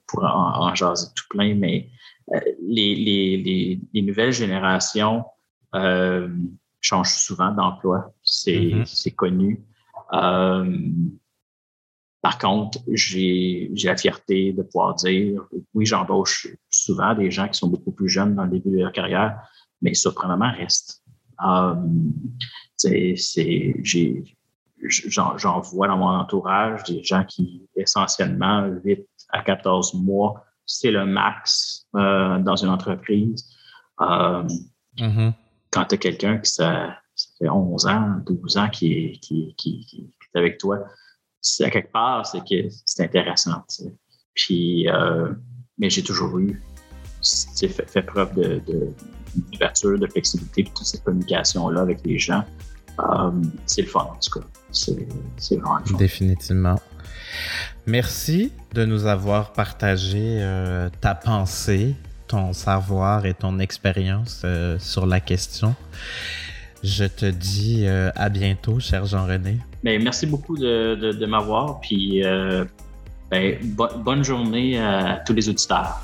[0.09, 1.89] pourra en, jaser tout plein, mais
[2.61, 5.25] les, les, les, nouvelles générations
[6.81, 8.13] changent souvent d'emploi.
[8.23, 9.15] C'est mm-hmm.
[9.15, 9.63] connu.
[12.21, 17.69] Par contre, j'ai la fierté de pouvoir dire, oui, j'embauche souvent des gens qui sont
[17.69, 19.41] beaucoup plus jeunes dans le début de leur carrière,
[19.81, 21.03] mais surprenamment reste.
[21.39, 22.13] Um,
[22.83, 24.25] j'ai
[24.83, 31.07] j'en vois dans mon entourage des gens qui, essentiellement, 8 à 14 mois, c'est le
[31.07, 33.49] max euh, dans une entreprise.
[34.01, 34.45] Euh,
[34.99, 35.33] mm-hmm.
[35.70, 36.97] Quand tu as quelqu'un qui ça,
[37.39, 40.79] fait 11 ans, 12 ans qui est, qui, qui, est avec toi,
[41.61, 43.64] à quelque part, c'est que c'est intéressant.
[44.35, 45.33] Puis, euh,
[45.79, 46.62] mais j'ai toujours eu
[47.22, 48.62] fait, fait, preuve de,
[49.53, 52.45] d'ouverture, de, flexibilité, toute cette communication-là avec les gens.
[53.66, 54.46] C'est le fun, en tout cas.
[54.70, 56.78] C'est vraiment Définitivement.
[57.86, 61.94] Merci de nous avoir partagé euh, ta pensée,
[62.26, 65.74] ton savoir et ton expérience euh, sur la question.
[66.84, 69.59] Je te dis euh, à bientôt, cher Jean-René.
[69.82, 72.22] Merci beaucoup de, m'avoir, puis
[73.30, 73.57] ben,
[74.05, 76.03] bonne journée à tous les auditeurs.